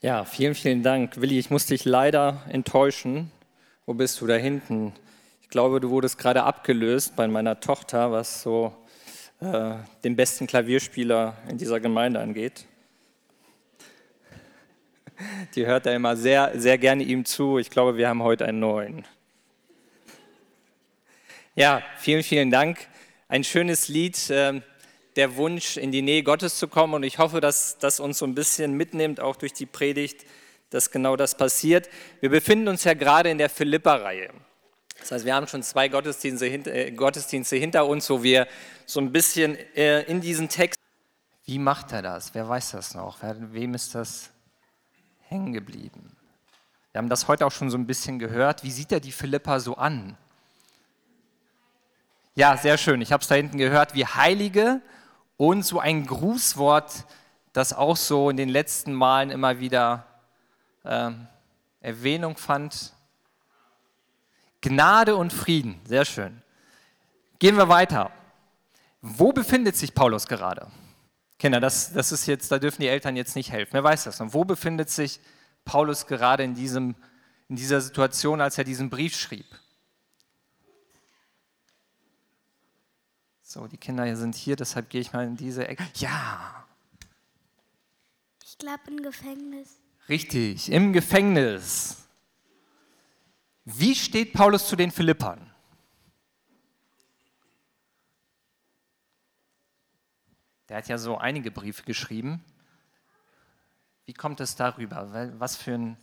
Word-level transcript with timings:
Ja, 0.00 0.24
vielen, 0.24 0.54
vielen 0.54 0.84
Dank. 0.84 1.20
Willi, 1.20 1.40
ich 1.40 1.50
muss 1.50 1.66
dich 1.66 1.84
leider 1.84 2.44
enttäuschen. 2.48 3.32
Wo 3.84 3.94
bist 3.94 4.20
du 4.20 4.28
da 4.28 4.36
hinten? 4.36 4.92
Ich 5.42 5.48
glaube, 5.48 5.80
du 5.80 5.90
wurdest 5.90 6.18
gerade 6.18 6.44
abgelöst 6.44 7.16
bei 7.16 7.26
meiner 7.26 7.58
Tochter, 7.58 8.12
was 8.12 8.42
so 8.42 8.72
äh, 9.40 9.74
den 10.04 10.14
besten 10.14 10.46
Klavierspieler 10.46 11.36
in 11.48 11.58
dieser 11.58 11.80
Gemeinde 11.80 12.20
angeht. 12.20 12.64
Die 15.56 15.66
hört 15.66 15.86
da 15.86 15.92
immer 15.92 16.16
sehr, 16.16 16.52
sehr 16.54 16.78
gerne 16.78 17.02
ihm 17.02 17.24
zu. 17.24 17.58
Ich 17.58 17.68
glaube, 17.68 17.96
wir 17.96 18.08
haben 18.08 18.22
heute 18.22 18.44
einen 18.44 18.60
neuen. 18.60 19.04
Ja, 21.56 21.82
vielen, 21.96 22.22
vielen 22.22 22.52
Dank. 22.52 22.86
Ein 23.26 23.42
schönes 23.42 23.88
Lied, 23.88 24.30
äh, 24.30 24.60
der 25.18 25.36
Wunsch, 25.36 25.76
in 25.76 25.90
die 25.90 26.00
Nähe 26.00 26.22
Gottes 26.22 26.58
zu 26.58 26.68
kommen. 26.68 26.94
Und 26.94 27.02
ich 27.02 27.18
hoffe, 27.18 27.40
dass 27.40 27.76
das 27.78 27.98
uns 27.98 28.18
so 28.18 28.24
ein 28.24 28.36
bisschen 28.36 28.74
mitnimmt, 28.74 29.18
auch 29.18 29.34
durch 29.34 29.52
die 29.52 29.66
Predigt, 29.66 30.24
dass 30.70 30.92
genau 30.92 31.16
das 31.16 31.36
passiert. 31.36 31.88
Wir 32.20 32.30
befinden 32.30 32.68
uns 32.68 32.84
ja 32.84 32.94
gerade 32.94 33.28
in 33.28 33.36
der 33.36 33.50
Philippa-Reihe. 33.50 34.30
Das 35.00 35.10
heißt, 35.10 35.24
wir 35.24 35.34
haben 35.34 35.48
schon 35.48 35.64
zwei 35.64 35.88
Gottesdienste, 35.88 36.46
äh, 36.46 36.92
Gottesdienste 36.92 37.56
hinter 37.56 37.86
uns, 37.86 38.08
wo 38.08 38.22
wir 38.22 38.46
so 38.86 39.00
ein 39.00 39.10
bisschen 39.10 39.56
äh, 39.74 40.02
in 40.02 40.20
diesen 40.20 40.48
Text. 40.48 40.78
Wie 41.44 41.58
macht 41.58 41.92
er 41.92 42.02
das? 42.02 42.32
Wer 42.34 42.48
weiß 42.48 42.70
das 42.72 42.94
noch? 42.94 43.18
Wem 43.22 43.74
ist 43.74 43.96
das 43.96 44.30
hängen 45.28 45.52
geblieben? 45.52 46.16
Wir 46.92 47.00
haben 47.00 47.08
das 47.08 47.26
heute 47.26 47.44
auch 47.44 47.52
schon 47.52 47.70
so 47.70 47.76
ein 47.76 47.86
bisschen 47.86 48.20
gehört. 48.20 48.62
Wie 48.62 48.70
sieht 48.70 48.92
er 48.92 49.00
die 49.00 49.12
Philippa 49.12 49.58
so 49.58 49.76
an? 49.76 50.16
Ja, 52.36 52.56
sehr 52.56 52.78
schön. 52.78 53.00
Ich 53.00 53.10
habe 53.10 53.22
es 53.22 53.28
da 53.28 53.34
hinten 53.34 53.58
gehört, 53.58 53.96
wie 53.96 54.06
Heilige 54.06 54.80
und 55.38 55.62
so 55.62 55.80
ein 55.80 56.04
Grußwort, 56.04 57.06
das 57.54 57.72
auch 57.72 57.96
so 57.96 58.28
in 58.28 58.36
den 58.36 58.50
letzten 58.50 58.92
Malen 58.92 59.30
immer 59.30 59.60
wieder 59.60 60.04
äh, 60.84 61.10
Erwähnung 61.80 62.36
fand. 62.36 62.92
Gnade 64.60 65.16
und 65.16 65.32
Frieden, 65.32 65.80
sehr 65.86 66.04
schön. 66.04 66.42
Gehen 67.38 67.56
wir 67.56 67.68
weiter. 67.68 68.10
Wo 69.00 69.32
befindet 69.32 69.76
sich 69.76 69.94
Paulus 69.94 70.26
gerade? 70.26 70.66
Kinder, 71.38 71.60
das, 71.60 71.92
das 71.92 72.10
ist 72.10 72.26
jetzt, 72.26 72.50
da 72.50 72.58
dürfen 72.58 72.82
die 72.82 72.88
Eltern 72.88 73.14
jetzt 73.14 73.36
nicht 73.36 73.52
helfen. 73.52 73.72
Wer 73.72 73.84
weiß 73.84 74.04
das 74.04 74.18
noch? 74.18 74.34
Wo 74.34 74.44
befindet 74.44 74.90
sich 74.90 75.20
Paulus 75.64 76.06
gerade 76.06 76.42
in, 76.42 76.54
diesem, 76.54 76.96
in 77.48 77.54
dieser 77.54 77.80
Situation, 77.80 78.40
als 78.40 78.58
er 78.58 78.64
diesen 78.64 78.90
Brief 78.90 79.16
schrieb? 79.16 79.46
So, 83.50 83.66
die 83.66 83.78
Kinder 83.78 84.14
sind 84.14 84.34
hier, 84.34 84.56
deshalb 84.56 84.90
gehe 84.90 85.00
ich 85.00 85.14
mal 85.14 85.26
in 85.26 85.34
diese 85.34 85.66
Ecke. 85.66 85.82
Ja. 85.94 86.66
Ich 88.44 88.58
glaube 88.58 88.82
im 88.88 89.00
Gefängnis. 89.00 89.80
Richtig, 90.06 90.70
im 90.70 90.92
Gefängnis. 90.92 91.96
Wie 93.64 93.94
steht 93.94 94.34
Paulus 94.34 94.68
zu 94.68 94.76
den 94.76 94.90
Philippern? 94.90 95.50
Der 100.68 100.76
hat 100.76 100.88
ja 100.88 100.98
so 100.98 101.16
einige 101.16 101.50
Briefe 101.50 101.84
geschrieben. 101.84 102.44
Wie 104.04 104.12
kommt 104.12 104.40
es 104.40 104.56
darüber? 104.56 105.08
Was 105.38 105.56
für 105.56 105.72
ein 105.72 105.96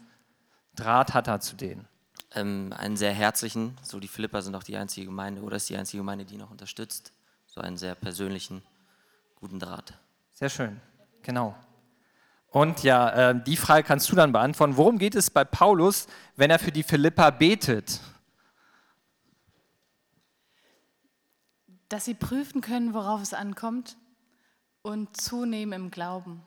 Draht 0.74 1.14
hat 1.14 1.28
er 1.28 1.42
zu 1.42 1.56
denen? 1.56 1.88
Ähm, 2.32 2.74
einen 2.76 2.98
sehr 2.98 3.14
herzlichen, 3.14 3.78
so 3.84 4.00
die 4.00 4.08
Philipper 4.08 4.42
sind 4.42 4.56
auch 4.56 4.64
die 4.64 4.78
einzige 4.78 5.06
Gemeinde 5.06 5.44
oder 5.44 5.58
ist 5.58 5.70
die 5.70 5.78
einzige 5.78 6.00
Gemeinde, 6.00 6.26
die 6.26 6.34
ihn 6.34 6.40
noch 6.40 6.50
unterstützt 6.50 7.14
so 7.56 7.62
einen 7.62 7.78
sehr 7.78 7.96
persönlichen, 7.96 8.62
guten 9.36 9.62
Draht. 9.62 9.94
Sehr 10.34 10.50
schön, 10.50 10.82
genau. 11.24 11.56
Und 12.50 12.84
ja, 12.84 13.30
äh, 13.30 13.44
die 13.44 13.56
Frage 13.56 13.88
kannst 13.88 14.12
du 14.12 14.16
dann 14.18 14.34
beantworten. 14.34 14.76
Worum 14.76 14.98
geht 14.98 15.16
es 15.16 15.30
bei 15.30 15.46
Paulus, 15.46 16.08
wenn 16.36 16.52
er 16.52 16.60
für 16.60 16.74
die 16.74 16.84
Philippa 16.84 17.30
betet? 17.30 18.02
Dass 21.88 22.04
sie 22.04 22.14
prüfen 22.14 22.60
können, 22.60 22.94
worauf 22.94 23.22
es 23.22 23.34
ankommt 23.34 23.96
und 24.82 25.16
zunehmen 25.16 25.86
im 25.86 25.92
Glauben. 25.92 26.44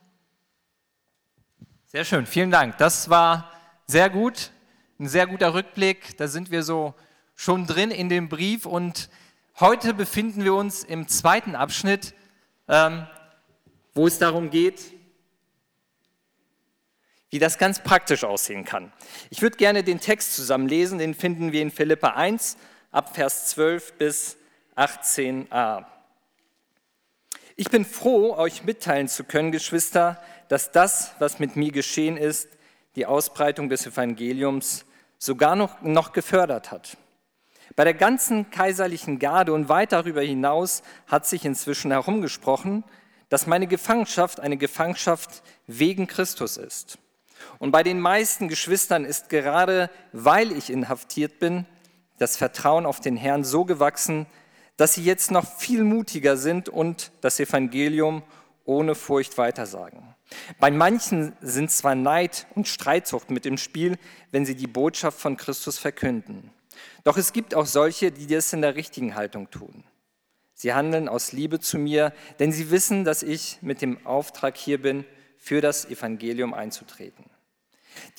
Sehr 1.87 2.05
schön, 2.05 2.27
vielen 2.27 2.51
Dank. 2.51 2.77
Das 2.77 3.09
war 3.09 3.51
sehr 3.87 4.11
gut, 4.11 4.51
ein 4.99 5.07
sehr 5.07 5.25
guter 5.25 5.55
Rückblick. 5.55 6.17
Da 6.17 6.27
sind 6.27 6.51
wir 6.51 6.61
so 6.61 6.93
schon 7.33 7.65
drin 7.65 7.89
in 7.89 8.09
dem 8.09 8.29
Brief 8.29 8.67
und 8.67 9.09
Heute 9.57 9.93
befinden 9.93 10.43
wir 10.43 10.53
uns 10.53 10.83
im 10.83 11.07
zweiten 11.07 11.55
Abschnitt, 11.55 12.13
ähm, 12.67 13.07
wo 13.93 14.07
es 14.07 14.17
darum 14.17 14.49
geht, 14.49 14.93
wie 17.29 17.39
das 17.39 17.57
ganz 17.57 17.83
praktisch 17.83 18.23
aussehen 18.23 18.65
kann. 18.65 18.91
Ich 19.29 19.41
würde 19.41 19.57
gerne 19.57 19.83
den 19.83 19.99
Text 19.99 20.35
zusammen 20.35 20.67
lesen, 20.67 20.97
den 20.97 21.13
finden 21.13 21.51
wir 21.51 21.61
in 21.61 21.71
Philippa 21.71 22.09
1 22.09 22.57
ab 22.91 23.15
Vers 23.15 23.47
12 23.47 23.93
bis 23.93 24.37
18a. 24.75 25.85
Ich 27.55 27.69
bin 27.69 27.85
froh, 27.85 28.35
euch 28.35 28.63
mitteilen 28.63 29.07
zu 29.07 29.25
können, 29.25 29.51
Geschwister, 29.51 30.21
dass 30.47 30.71
das, 30.71 31.13
was 31.19 31.39
mit 31.39 31.55
mir 31.55 31.71
geschehen 31.71 32.17
ist, 32.17 32.47
die 32.95 33.05
Ausbreitung 33.05 33.69
des 33.69 33.85
Evangeliums 33.85 34.85
sogar 35.17 35.55
noch, 35.55 35.81
noch 35.81 36.13
gefördert 36.13 36.71
hat. 36.71 36.97
Bei 37.79 37.85
der 37.85 37.93
ganzen 37.93 38.51
kaiserlichen 38.51 39.19
Garde 39.19 39.53
und 39.53 39.69
weit 39.69 39.93
darüber 39.93 40.21
hinaus 40.21 40.83
hat 41.07 41.25
sich 41.25 41.45
inzwischen 41.45 41.91
herumgesprochen, 41.91 42.83
dass 43.29 43.47
meine 43.47 43.67
Gefangenschaft 43.67 44.41
eine 44.41 44.57
Gefangenschaft 44.57 45.43
wegen 45.65 46.05
Christus 46.05 46.57
ist. 46.57 46.97
Und 47.57 47.71
bei 47.71 47.81
den 47.81 48.01
meisten 48.01 48.49
Geschwistern 48.49 49.05
ist 49.05 49.29
gerade, 49.29 49.89
weil 50.11 50.51
ich 50.51 50.69
inhaftiert 50.69 51.39
bin, 51.39 51.65
das 52.17 52.35
Vertrauen 52.35 52.85
auf 52.85 52.99
den 52.99 53.15
Herrn 53.15 53.45
so 53.45 53.63
gewachsen, 53.63 54.25
dass 54.75 54.95
sie 54.95 55.03
jetzt 55.05 55.31
noch 55.31 55.45
viel 55.45 55.85
mutiger 55.85 56.35
sind 56.35 56.67
und 56.67 57.13
das 57.21 57.39
Evangelium 57.39 58.23
ohne 58.65 58.93
Furcht 58.93 59.37
weitersagen. 59.37 60.03
Bei 60.59 60.69
manchen 60.69 61.31
sind 61.39 61.71
zwar 61.71 61.95
Neid 61.95 62.45
und 62.55 62.67
Streitsucht 62.67 63.31
mit 63.31 63.45
im 63.45 63.57
Spiel, 63.57 63.97
wenn 64.31 64.45
sie 64.45 64.55
die 64.55 64.67
Botschaft 64.67 65.17
von 65.17 65.37
Christus 65.37 65.79
verkünden. 65.79 66.51
Doch 67.09 67.17
es 67.17 67.33
gibt 67.33 67.55
auch 67.55 67.65
solche, 67.65 68.11
die 68.11 68.27
das 68.27 68.53
in 68.53 68.61
der 68.61 68.75
richtigen 68.75 69.15
Haltung 69.15 69.49
tun. 69.49 69.83
Sie 70.53 70.75
handeln 70.75 71.09
aus 71.09 71.31
Liebe 71.31 71.59
zu 71.59 71.79
mir, 71.79 72.13
denn 72.37 72.51
sie 72.51 72.69
wissen, 72.69 73.03
dass 73.03 73.23
ich 73.23 73.57
mit 73.63 73.81
dem 73.81 74.05
Auftrag 74.05 74.55
hier 74.55 74.79
bin, 74.79 75.05
für 75.39 75.59
das 75.59 75.85
Evangelium 75.85 76.53
einzutreten. 76.53 77.25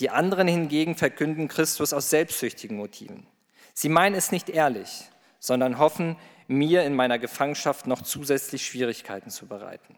Die 0.00 0.10
anderen 0.10 0.48
hingegen 0.48 0.96
verkünden 0.96 1.46
Christus 1.46 1.92
aus 1.92 2.10
selbstsüchtigen 2.10 2.76
Motiven. 2.76 3.28
Sie 3.74 3.88
meinen 3.88 4.16
es 4.16 4.32
nicht 4.32 4.48
ehrlich, 4.48 5.04
sondern 5.38 5.78
hoffen, 5.78 6.16
mir 6.48 6.82
in 6.82 6.96
meiner 6.96 7.20
Gefangenschaft 7.20 7.86
noch 7.86 8.02
zusätzlich 8.02 8.66
Schwierigkeiten 8.66 9.30
zu 9.30 9.46
bereiten. 9.46 9.94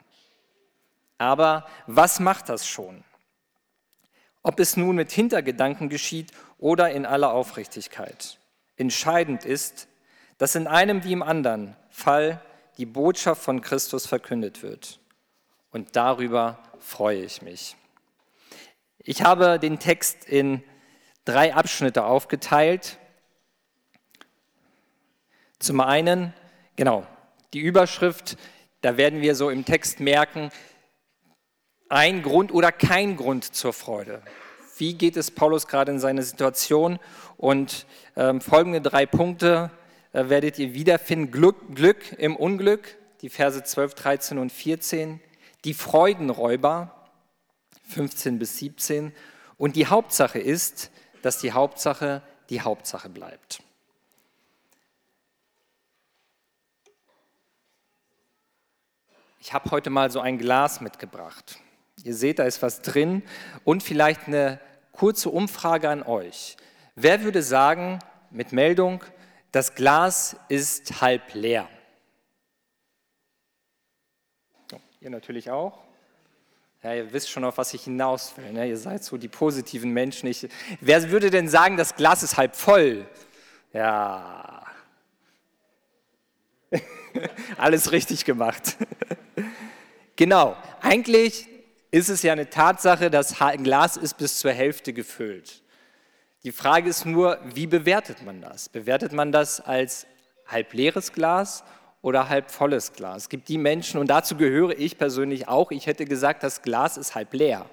Aber 1.17 1.67
was 1.87 2.21
macht 2.21 2.51
das 2.51 2.67
schon? 2.67 3.05
Ob 4.43 4.61
es 4.61 4.77
nun 4.77 4.97
mit 4.97 5.13
Hintergedanken 5.13 5.89
geschieht 5.89 6.31
oder 6.59 6.91
in 6.91 7.07
aller 7.07 7.33
Aufrichtigkeit. 7.33 8.37
Entscheidend 8.77 9.45
ist, 9.45 9.89
dass 10.39 10.55
in 10.55 10.67
einem 10.67 11.05
wie 11.05 11.13
im 11.13 11.23
anderen 11.23 11.77
Fall 11.91 12.41
die 12.79 12.87
Botschaft 12.87 13.43
von 13.43 13.61
Christus 13.61 14.07
verkündet 14.07 14.63
wird. 14.63 14.99
Und 15.71 15.97
darüber 15.97 16.59
freue 16.81 17.23
ich 17.23 17.43
mich. 17.43 17.77
Ich 18.99 19.23
habe 19.23 19.59
den 19.59 19.79
Text 19.79 20.25
in 20.25 20.63
drei 21.25 21.55
Abschnitte 21.55 22.05
aufgeteilt. 22.05 22.99
Zum 25.59 25.81
einen, 25.81 26.35
genau, 26.77 27.07
die 27.53 27.61
Überschrift, 27.61 28.37
da 28.81 28.97
werden 28.97 29.21
wir 29.21 29.35
so 29.35 29.51
im 29.51 29.65
Text 29.65 30.01
merken, 30.01 30.51
ein 31.89 32.23
Grund 32.23 32.53
oder 32.53 32.73
kein 32.73 33.17
Grund 33.17 33.45
zur 33.55 33.73
Freude. 33.73 34.23
Wie 34.79 34.95
geht 34.95 35.17
es 35.17 35.31
Paulus 35.31 35.69
gerade 35.69 35.93
in 35.93 35.99
seiner 35.99 36.23
Situation? 36.23 36.99
Und 37.43 37.87
ähm, 38.15 38.41
folgende 38.41 38.81
drei 38.81 39.05
Punkte 39.05 39.73
äh, 40.13 40.29
werdet 40.29 40.61
ihr 40.61 40.75
wiederfinden. 40.75 41.33
Glück, 41.33 41.75
Glück 41.75 42.13
im 42.13 42.37
Unglück, 42.37 42.97
die 43.21 43.31
Verse 43.31 43.61
12, 43.61 43.95
13 43.95 44.39
und 44.39 44.53
14. 44.53 45.19
Die 45.65 45.75
Freudenräuber, 45.75 46.95
15 47.89 48.39
bis 48.39 48.59
17. 48.59 49.13
Und 49.59 49.75
die 49.75 49.89
Hauptsache 49.89 50.39
ist, 50.39 50.93
dass 51.23 51.39
die 51.41 51.51
Hauptsache 51.51 52.23
die 52.49 52.61
Hauptsache 52.61 53.09
bleibt. 53.09 53.61
Ich 59.41 59.53
habe 59.53 59.69
heute 59.73 59.91
mal 59.91 60.13
so 60.13 60.21
ein 60.21 60.39
Glas 60.39 60.81
mitgebracht. 60.81 61.59
Ihr 62.05 62.15
seht, 62.15 62.39
da 62.39 62.45
ist 62.45 62.63
was 62.63 62.83
drin 62.83 63.25
und 63.65 63.83
vielleicht 63.83 64.29
eine 64.29 64.61
kurze 64.93 65.29
Umfrage 65.29 65.89
an 65.89 66.05
euch. 66.05 66.57
Wer 66.95 67.23
würde 67.23 67.43
sagen, 67.43 67.99
mit 68.31 68.53
Meldung, 68.53 69.03
das 69.51 69.75
Glas 69.75 70.37
ist 70.49 71.01
halb 71.01 71.35
leer? 71.35 71.69
Ihr 75.01 75.11
natürlich 75.11 75.51
auch. 75.51 75.79
Ja, 76.83 76.95
ihr 76.95 77.13
wisst 77.13 77.31
schon, 77.31 77.45
auf 77.45 77.59
was 77.59 77.75
ich 77.75 77.85
hinaus 77.85 78.35
will. 78.37 78.53
Ne? 78.53 78.69
Ihr 78.69 78.77
seid 78.77 79.03
so 79.03 79.17
die 79.17 79.29
positiven 79.29 79.91
Menschen. 79.91 80.29
Ich, 80.29 80.49
wer 80.81 81.11
würde 81.11 81.31
denn 81.31 81.49
sagen, 81.49 81.77
das 81.77 81.97
Glas 81.97 82.23
ist 82.23 82.37
halb 82.37 82.55
voll? 82.55 83.07
Ja. 83.73 84.65
Alles 87.57 87.91
richtig 87.91 88.25
gemacht. 88.25 88.77
genau. 90.17 90.57
Eigentlich 90.81 91.49
ist 91.91 92.09
es 92.09 92.23
ja 92.23 92.33
eine 92.33 92.51
Tatsache, 92.51 93.11
das 93.11 93.37
Glas 93.63 93.97
ist 93.97 94.19
bis 94.19 94.39
zur 94.39 94.53
Hälfte 94.53 94.93
gefüllt. 94.93 95.62
Die 96.45 96.53
Frage 96.53 96.91
ist 96.91 97.07
nur, 97.07 97.39
wie 97.55 97.69
bewertet 97.69 98.25
man 98.25 98.41
das? 98.41 98.69
Bewertet 98.69 99.13
man 99.13 99.31
das 99.31 99.61
als 99.61 100.07
halb 100.47 100.73
leeres 100.73 101.13
Glas 101.13 101.63
oder 102.01 102.29
halb 102.29 102.51
volles 102.51 102.93
Glas? 102.95 103.25
Es 103.25 103.29
gibt 103.29 103.49
die 103.49 103.59
Menschen, 103.59 104.01
und 104.01 104.09
dazu 104.09 104.37
gehöre 104.37 104.77
ich 104.77 104.99
persönlich 104.99 105.47
auch, 105.47 105.71
ich 105.71 105.87
hätte 105.87 106.05
gesagt, 106.05 106.43
das 106.43 106.63
Glas 106.63 106.97
ist 106.97 107.15
halb 107.15 107.33
leer. 107.33 107.67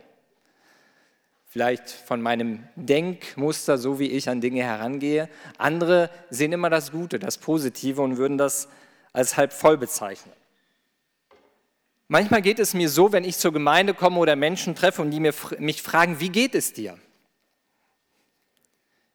Vielleicht 1.48 1.90
von 1.90 2.22
meinem 2.22 2.68
Denkmuster, 2.76 3.80
so 3.80 3.98
wie 3.98 4.12
ich 4.12 4.30
an 4.30 4.40
Dinge 4.40 4.62
herangehe. 4.62 5.30
Andere 5.58 6.12
sehen 6.30 6.52
immer 6.52 6.70
das 6.70 6.92
Gute, 6.92 7.18
das 7.18 7.40
Positive 7.40 8.04
und 8.04 8.18
würden 8.18 8.38
das 8.38 8.70
als 9.14 9.36
halb 9.36 9.52
voll 9.52 9.78
bezeichnen. 9.78 10.36
Manchmal 12.08 12.44
geht 12.44 12.60
es 12.60 12.76
mir 12.76 12.88
so, 12.88 13.12
wenn 13.12 13.24
ich 13.24 13.38
zur 13.38 13.52
Gemeinde 13.52 13.96
komme 13.96 14.20
oder 14.20 14.36
Menschen 14.36 14.76
treffe 14.76 15.02
und 15.02 15.10
die 15.10 15.20
mich 15.20 15.82
fragen, 15.82 16.20
wie 16.20 16.30
geht 16.30 16.54
es 16.54 16.72
dir? 16.74 17.00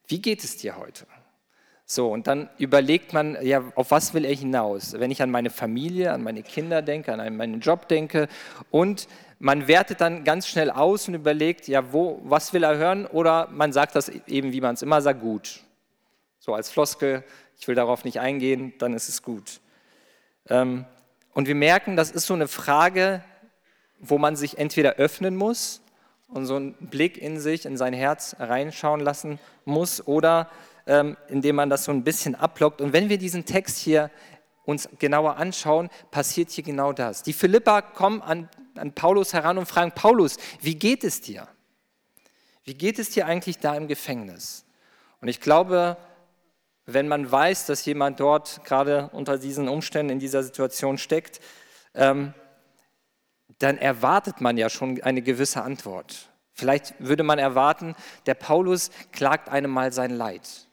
Wie 0.06 0.20
geht 0.20 0.44
es 0.44 0.56
dir 0.56 0.76
heute? 0.76 1.06
So, 1.86 2.10
und 2.10 2.26
dann 2.26 2.48
überlegt 2.58 3.12
man, 3.12 3.36
ja, 3.42 3.62
auf 3.74 3.90
was 3.90 4.14
will 4.14 4.24
er 4.24 4.34
hinaus? 4.34 4.94
Wenn 4.98 5.10
ich 5.10 5.20
an 5.20 5.30
meine 5.30 5.50
Familie, 5.50 6.12
an 6.12 6.22
meine 6.22 6.42
Kinder 6.42 6.80
denke, 6.80 7.12
an 7.12 7.36
meinen 7.36 7.60
Job 7.60 7.88
denke 7.88 8.28
und 8.70 9.06
man 9.38 9.68
wertet 9.68 10.00
dann 10.00 10.24
ganz 10.24 10.48
schnell 10.48 10.70
aus 10.70 11.08
und 11.08 11.14
überlegt, 11.14 11.68
ja, 11.68 11.92
wo, 11.92 12.20
was 12.24 12.54
will 12.54 12.62
er 12.62 12.78
hören? 12.78 13.04
Oder 13.06 13.48
man 13.50 13.74
sagt 13.74 13.94
das 13.94 14.08
eben, 14.08 14.52
wie 14.52 14.62
man 14.62 14.74
es 14.74 14.82
immer 14.82 15.02
sagt, 15.02 15.20
gut. 15.20 15.60
So 16.38 16.54
als 16.54 16.70
Floskel, 16.70 17.22
ich 17.58 17.68
will 17.68 17.74
darauf 17.74 18.04
nicht 18.04 18.20
eingehen, 18.20 18.72
dann 18.78 18.94
ist 18.94 19.10
es 19.10 19.22
gut. 19.22 19.60
Ähm, 20.48 20.86
und 21.34 21.48
wir 21.48 21.54
merken, 21.54 21.96
das 21.96 22.10
ist 22.10 22.26
so 22.26 22.34
eine 22.34 22.48
Frage, 22.48 23.22
wo 23.98 24.16
man 24.16 24.36
sich 24.36 24.56
entweder 24.56 24.94
öffnen 24.94 25.36
muss 25.36 25.82
und 26.34 26.46
so 26.46 26.56
einen 26.56 26.75
Blick 26.75 27.16
in 27.16 27.38
sich, 27.38 27.64
in 27.64 27.76
sein 27.76 27.94
Herz 27.94 28.34
reinschauen 28.40 29.00
lassen 29.00 29.38
muss 29.64 30.04
oder 30.06 30.50
ähm, 30.86 31.16
indem 31.28 31.56
man 31.56 31.70
das 31.70 31.84
so 31.84 31.92
ein 31.92 32.02
bisschen 32.02 32.34
ablockt. 32.34 32.81
Und 32.81 32.92
wenn 32.92 33.08
wir 33.08 33.19
diesen 33.19 33.44
Text 33.44 33.78
hier 33.78 34.10
uns 34.64 34.88
genauer 34.98 35.36
anschauen, 35.36 35.90
passiert 36.10 36.50
hier 36.50 36.64
genau 36.64 36.92
das. 36.92 37.22
Die 37.22 37.32
Philippa 37.32 37.82
kommen 37.82 38.20
an, 38.20 38.48
an 38.76 38.92
Paulus 38.92 39.32
heran 39.32 39.58
und 39.58 39.66
fragen, 39.66 39.92
Paulus, 39.92 40.36
wie 40.60 40.75
geht 40.75 41.04
es 41.04 41.20
dir? 41.20 41.46
Wie 42.64 42.75
geht 42.75 42.98
es 42.98 43.10
dir 43.10 43.26
eigentlich 43.26 43.58
da 43.58 43.76
im 43.76 43.87
Gefängnis? 43.87 44.64
Und 45.20 45.28
ich 45.28 45.40
glaube, 45.40 45.96
wenn 46.84 47.06
man 47.06 47.30
weiß, 47.30 47.66
dass 47.66 47.84
jemand 47.84 48.19
dort 48.19 48.64
gerade 48.64 49.08
unter 49.12 49.38
diesen 49.38 49.69
Umständen 49.69 50.10
in 50.10 50.19
dieser 50.19 50.42
Situation 50.42 50.98
steckt, 50.98 51.40
ähm, 51.94 52.34
dann 53.64 53.78
erwartet 53.78 54.43
man 54.43 54.58
ja 54.58 54.69
schon 54.69 55.02
eine 55.02 55.22
gewisse 55.22 55.62
Antwort. 55.62 56.28
Vielleicht 56.52 56.94
würde 56.99 57.22
man 57.22 57.38
erwarten, 57.38 57.96
der 58.26 58.34
Paulus 58.34 58.90
klagt 59.11 59.49
einem 59.49 59.70
mal 59.70 59.90
sein 59.90 60.11
Leid, 60.11 60.69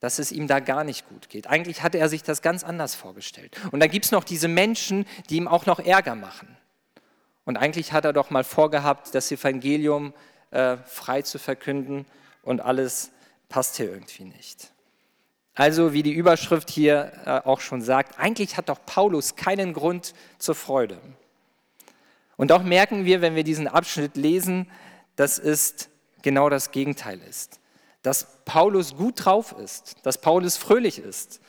dass 0.00 0.18
es 0.18 0.32
ihm 0.32 0.48
da 0.48 0.58
gar 0.58 0.82
nicht 0.82 1.08
gut 1.08 1.28
geht. 1.28 1.46
Eigentlich 1.46 1.84
hatte 1.84 1.98
er 1.98 2.08
sich 2.08 2.24
das 2.24 2.42
ganz 2.42 2.64
anders 2.64 2.96
vorgestellt. 2.96 3.56
Und 3.70 3.78
dann 3.78 3.88
gibt 3.88 4.04
es 4.04 4.10
noch 4.10 4.24
diese 4.24 4.48
Menschen, 4.48 5.06
die 5.30 5.36
ihm 5.36 5.46
auch 5.46 5.64
noch 5.64 5.78
Ärger 5.78 6.16
machen. 6.16 6.56
Und 7.44 7.56
eigentlich 7.56 7.92
hat 7.92 8.04
er 8.04 8.12
doch 8.12 8.30
mal 8.30 8.42
vorgehabt, 8.42 9.14
das 9.14 9.30
Evangelium 9.30 10.12
äh, 10.50 10.76
frei 10.76 11.22
zu 11.22 11.38
verkünden 11.38 12.04
und 12.42 12.60
alles 12.60 13.12
passt 13.48 13.76
hier 13.76 13.90
irgendwie 13.90 14.24
nicht. 14.24 14.72
Also 15.54 15.92
wie 15.92 16.02
die 16.02 16.12
Überschrift 16.12 16.68
hier 16.68 17.12
äh, 17.24 17.48
auch 17.48 17.60
schon 17.60 17.80
sagt, 17.80 18.18
eigentlich 18.18 18.56
hat 18.56 18.68
doch 18.68 18.84
Paulus 18.84 19.36
keinen 19.36 19.72
Grund 19.72 20.14
zur 20.38 20.56
Freude. 20.56 21.00
Und 22.38 22.52
doch 22.52 22.62
merken 22.62 23.04
wir, 23.04 23.20
wenn 23.20 23.34
wir 23.34 23.42
diesen 23.42 23.66
Abschnitt 23.66 24.16
lesen, 24.16 24.70
dass 25.16 25.40
es 25.40 25.90
genau 26.22 26.48
das 26.48 26.70
Gegenteil 26.70 27.20
ist. 27.28 27.60
Dass 28.02 28.44
Paulus 28.44 28.96
gut 28.96 29.24
drauf 29.24 29.54
ist, 29.62 29.96
dass 30.04 30.20
Paulus 30.20 30.56
fröhlich 30.56 31.00
ist 31.00 31.40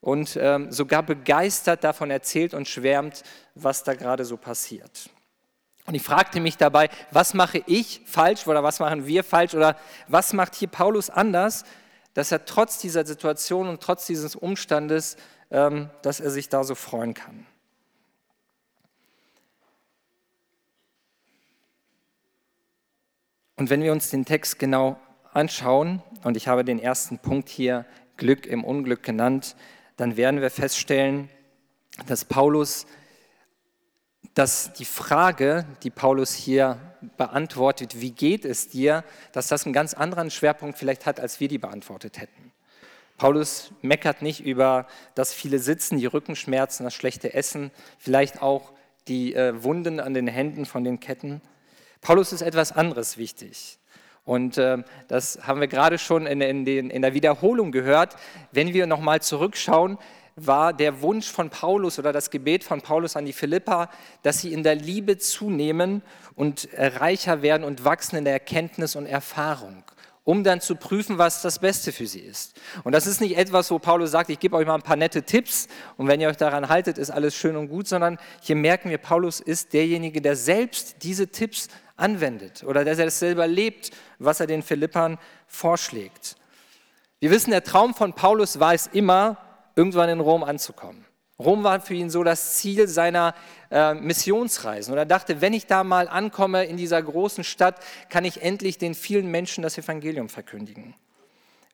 und 0.00 0.38
ähm, 0.40 0.70
sogar 0.70 1.02
begeistert 1.02 1.82
davon 1.82 2.12
erzählt 2.12 2.54
und 2.54 2.68
schwärmt, 2.68 3.24
was 3.56 3.82
da 3.82 3.94
gerade 3.94 4.24
so 4.24 4.36
passiert. 4.36 5.10
Und 5.84 5.96
ich 5.96 6.02
fragte 6.02 6.40
mich 6.40 6.56
dabei, 6.56 6.90
was 7.10 7.34
mache 7.34 7.62
ich 7.66 8.02
falsch 8.06 8.46
oder 8.46 8.62
was 8.62 8.78
machen 8.78 9.06
wir 9.08 9.24
falsch 9.24 9.52
oder 9.54 9.76
was 10.06 10.32
macht 10.32 10.54
hier 10.54 10.68
Paulus 10.68 11.10
anders, 11.10 11.64
dass 12.14 12.30
er 12.30 12.44
trotz 12.44 12.78
dieser 12.78 13.04
Situation 13.04 13.68
und 13.68 13.82
trotz 13.82 14.06
dieses 14.06 14.36
Umstandes, 14.36 15.16
ähm, 15.50 15.90
dass 16.02 16.20
er 16.20 16.30
sich 16.30 16.48
da 16.48 16.62
so 16.62 16.76
freuen 16.76 17.14
kann. 17.14 17.46
Und 23.56 23.70
wenn 23.70 23.82
wir 23.82 23.92
uns 23.92 24.10
den 24.10 24.24
Text 24.24 24.58
genau 24.58 24.98
anschauen, 25.32 26.02
und 26.24 26.36
ich 26.36 26.46
habe 26.46 26.64
den 26.64 26.78
ersten 26.78 27.18
Punkt 27.18 27.48
hier 27.48 27.86
Glück 28.16 28.46
im 28.46 28.64
Unglück 28.64 29.02
genannt, 29.02 29.56
dann 29.96 30.16
werden 30.16 30.40
wir 30.40 30.50
feststellen, 30.50 31.30
dass 32.06 32.26
Paulus, 32.26 32.86
dass 34.34 34.74
die 34.74 34.84
Frage, 34.84 35.66
die 35.82 35.90
Paulus 35.90 36.34
hier 36.34 36.78
beantwortet, 37.16 38.00
wie 38.00 38.10
geht 38.10 38.44
es 38.44 38.68
dir, 38.68 39.04
dass 39.32 39.48
das 39.48 39.64
einen 39.64 39.72
ganz 39.72 39.94
anderen 39.94 40.30
Schwerpunkt 40.30 40.78
vielleicht 40.78 41.06
hat, 41.06 41.18
als 41.18 41.40
wir 41.40 41.48
die 41.48 41.58
beantwortet 41.58 42.18
hätten. 42.18 42.52
Paulus 43.16 43.72
meckert 43.80 44.20
nicht 44.20 44.44
über 44.44 44.86
das 45.14 45.32
viele 45.32 45.58
Sitzen, 45.58 45.98
die 45.98 46.06
Rückenschmerzen, 46.06 46.84
das 46.84 46.92
schlechte 46.92 47.32
Essen, 47.32 47.70
vielleicht 47.98 48.42
auch 48.42 48.72
die 49.08 49.34
äh, 49.34 49.62
Wunden 49.62 50.00
an 50.00 50.12
den 50.12 50.26
Händen 50.26 50.66
von 50.66 50.84
den 50.84 51.00
Ketten. 51.00 51.40
Paulus 52.06 52.32
ist 52.32 52.42
etwas 52.42 52.70
anderes 52.70 53.18
wichtig. 53.18 53.80
Und 54.24 54.58
äh, 54.58 54.84
das 55.08 55.40
haben 55.42 55.58
wir 55.60 55.66
gerade 55.66 55.98
schon 55.98 56.28
in, 56.28 56.40
in, 56.40 56.64
den, 56.64 56.88
in 56.88 57.02
der 57.02 57.14
Wiederholung 57.14 57.72
gehört. 57.72 58.14
Wenn 58.52 58.72
wir 58.72 58.86
nochmal 58.86 59.22
zurückschauen, 59.22 59.98
war 60.36 60.72
der 60.72 61.02
Wunsch 61.02 61.28
von 61.28 61.50
Paulus 61.50 61.98
oder 61.98 62.12
das 62.12 62.30
Gebet 62.30 62.62
von 62.62 62.80
Paulus 62.80 63.16
an 63.16 63.24
die 63.24 63.32
Philippa, 63.32 63.90
dass 64.22 64.40
sie 64.40 64.52
in 64.52 64.62
der 64.62 64.76
Liebe 64.76 65.18
zunehmen 65.18 66.00
und 66.36 66.68
reicher 66.76 67.42
werden 67.42 67.64
und 67.64 67.84
wachsen 67.84 68.14
in 68.14 68.24
der 68.24 68.34
Erkenntnis 68.34 68.94
und 68.94 69.06
Erfahrung, 69.06 69.82
um 70.22 70.44
dann 70.44 70.60
zu 70.60 70.76
prüfen, 70.76 71.18
was 71.18 71.42
das 71.42 71.58
Beste 71.58 71.90
für 71.90 72.06
sie 72.06 72.20
ist. 72.20 72.54
Und 72.84 72.92
das 72.92 73.08
ist 73.08 73.20
nicht 73.20 73.36
etwas, 73.36 73.68
wo 73.72 73.80
Paulus 73.80 74.12
sagt, 74.12 74.30
ich 74.30 74.38
gebe 74.38 74.54
euch 74.54 74.66
mal 74.66 74.76
ein 74.76 74.82
paar 74.82 74.94
nette 74.94 75.24
Tipps 75.24 75.66
und 75.96 76.06
wenn 76.06 76.20
ihr 76.20 76.28
euch 76.28 76.36
daran 76.36 76.68
haltet, 76.68 76.98
ist 76.98 77.10
alles 77.10 77.34
schön 77.34 77.56
und 77.56 77.66
gut, 77.66 77.88
sondern 77.88 78.16
hier 78.42 78.54
merken 78.54 78.90
wir, 78.90 78.98
Paulus 78.98 79.40
ist 79.40 79.72
derjenige, 79.72 80.20
der 80.20 80.36
selbst 80.36 81.02
diese 81.02 81.26
Tipps 81.26 81.68
anwendet 81.96 82.64
oder 82.64 82.84
der 82.84 82.96
das 82.96 83.18
selber 83.18 83.46
lebt, 83.46 83.90
was 84.18 84.40
er 84.40 84.46
den 84.46 84.62
Philippern 84.62 85.18
vorschlägt. 85.46 86.36
Wir 87.20 87.30
wissen, 87.30 87.50
der 87.50 87.64
Traum 87.64 87.94
von 87.94 88.12
Paulus 88.12 88.60
war 88.60 88.74
es 88.74 88.86
immer, 88.88 89.38
irgendwann 89.74 90.08
in 90.08 90.20
Rom 90.20 90.44
anzukommen. 90.44 91.04
Rom 91.38 91.64
war 91.64 91.80
für 91.80 91.94
ihn 91.94 92.08
so 92.08 92.24
das 92.24 92.54
Ziel 92.54 92.88
seiner 92.88 93.34
äh, 93.70 93.92
Missionsreisen. 93.94 94.92
Und 94.92 94.98
er 94.98 95.04
dachte, 95.04 95.42
wenn 95.42 95.52
ich 95.52 95.66
da 95.66 95.84
mal 95.84 96.08
ankomme 96.08 96.64
in 96.64 96.78
dieser 96.78 97.02
großen 97.02 97.44
Stadt, 97.44 97.76
kann 98.08 98.24
ich 98.24 98.42
endlich 98.42 98.78
den 98.78 98.94
vielen 98.94 99.30
Menschen 99.30 99.62
das 99.62 99.76
Evangelium 99.76 100.30
verkündigen. 100.30 100.94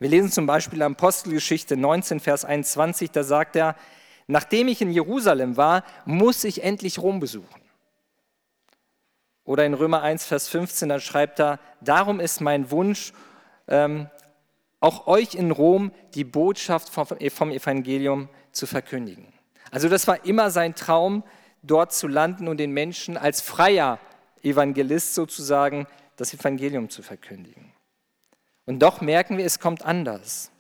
Wir 0.01 0.09
lesen 0.09 0.33
zum 0.33 0.47
Beispiel 0.47 0.83
Apostelgeschichte 0.83 1.77
19, 1.77 2.19
Vers 2.19 2.45
21, 2.45 3.13
da 3.13 3.23
sagt 3.23 3.55
er, 3.55 3.77
nachdem 4.27 4.67
ich 4.67 4.83
in 4.83 4.91
Jerusalem 4.91 5.57
war, 5.57 5.85
muss 6.07 6.43
ich 6.43 6.65
endlich 6.65 6.99
Rom 6.99 7.21
besuchen. 7.21 7.62
Oder 9.45 9.67
in 9.67 9.75
Römer 9.75 10.03
1, 10.03 10.25
Vers 10.25 10.49
15, 10.49 10.89
da 10.89 11.01
schreibt 11.01 11.41
er, 11.41 11.59
darum 11.81 12.21
ist 12.21 12.41
mein 12.41 12.71
Wunsch, 12.71 13.13
ähm, 13.69 14.09
auch 14.81 15.07
euch 15.07 15.35
in 15.35 15.51
Rom 15.51 15.93
die 16.15 16.25
Botschaft 16.25 16.91
vom 16.91 17.51
Evangelium 17.51 18.29
zu 18.51 18.67
verkündigen. 18.67 19.33
Also 19.71 19.89
das 19.89 20.07
war 20.07 20.25
immer 20.25 20.51
sein 20.51 20.75
Traum, 20.75 21.23
dort 21.63 21.93
zu 21.93 22.09
landen 22.09 22.49
und 22.49 22.59
den 22.59 22.73
Menschen 22.73 23.17
als 23.17 23.41
freier 23.41 23.99
Evangelist 24.43 25.15
sozusagen 25.15 25.87
das 26.17 26.35
Evangelium 26.35 26.91
zu 26.91 27.03
verkündigen. 27.03 27.73
Und 28.67 28.81
doch 28.81 29.01
merken 29.01 29.39
wir, 29.39 29.45
es 29.45 29.61
kommt 29.61 29.85
anders. 29.85 30.51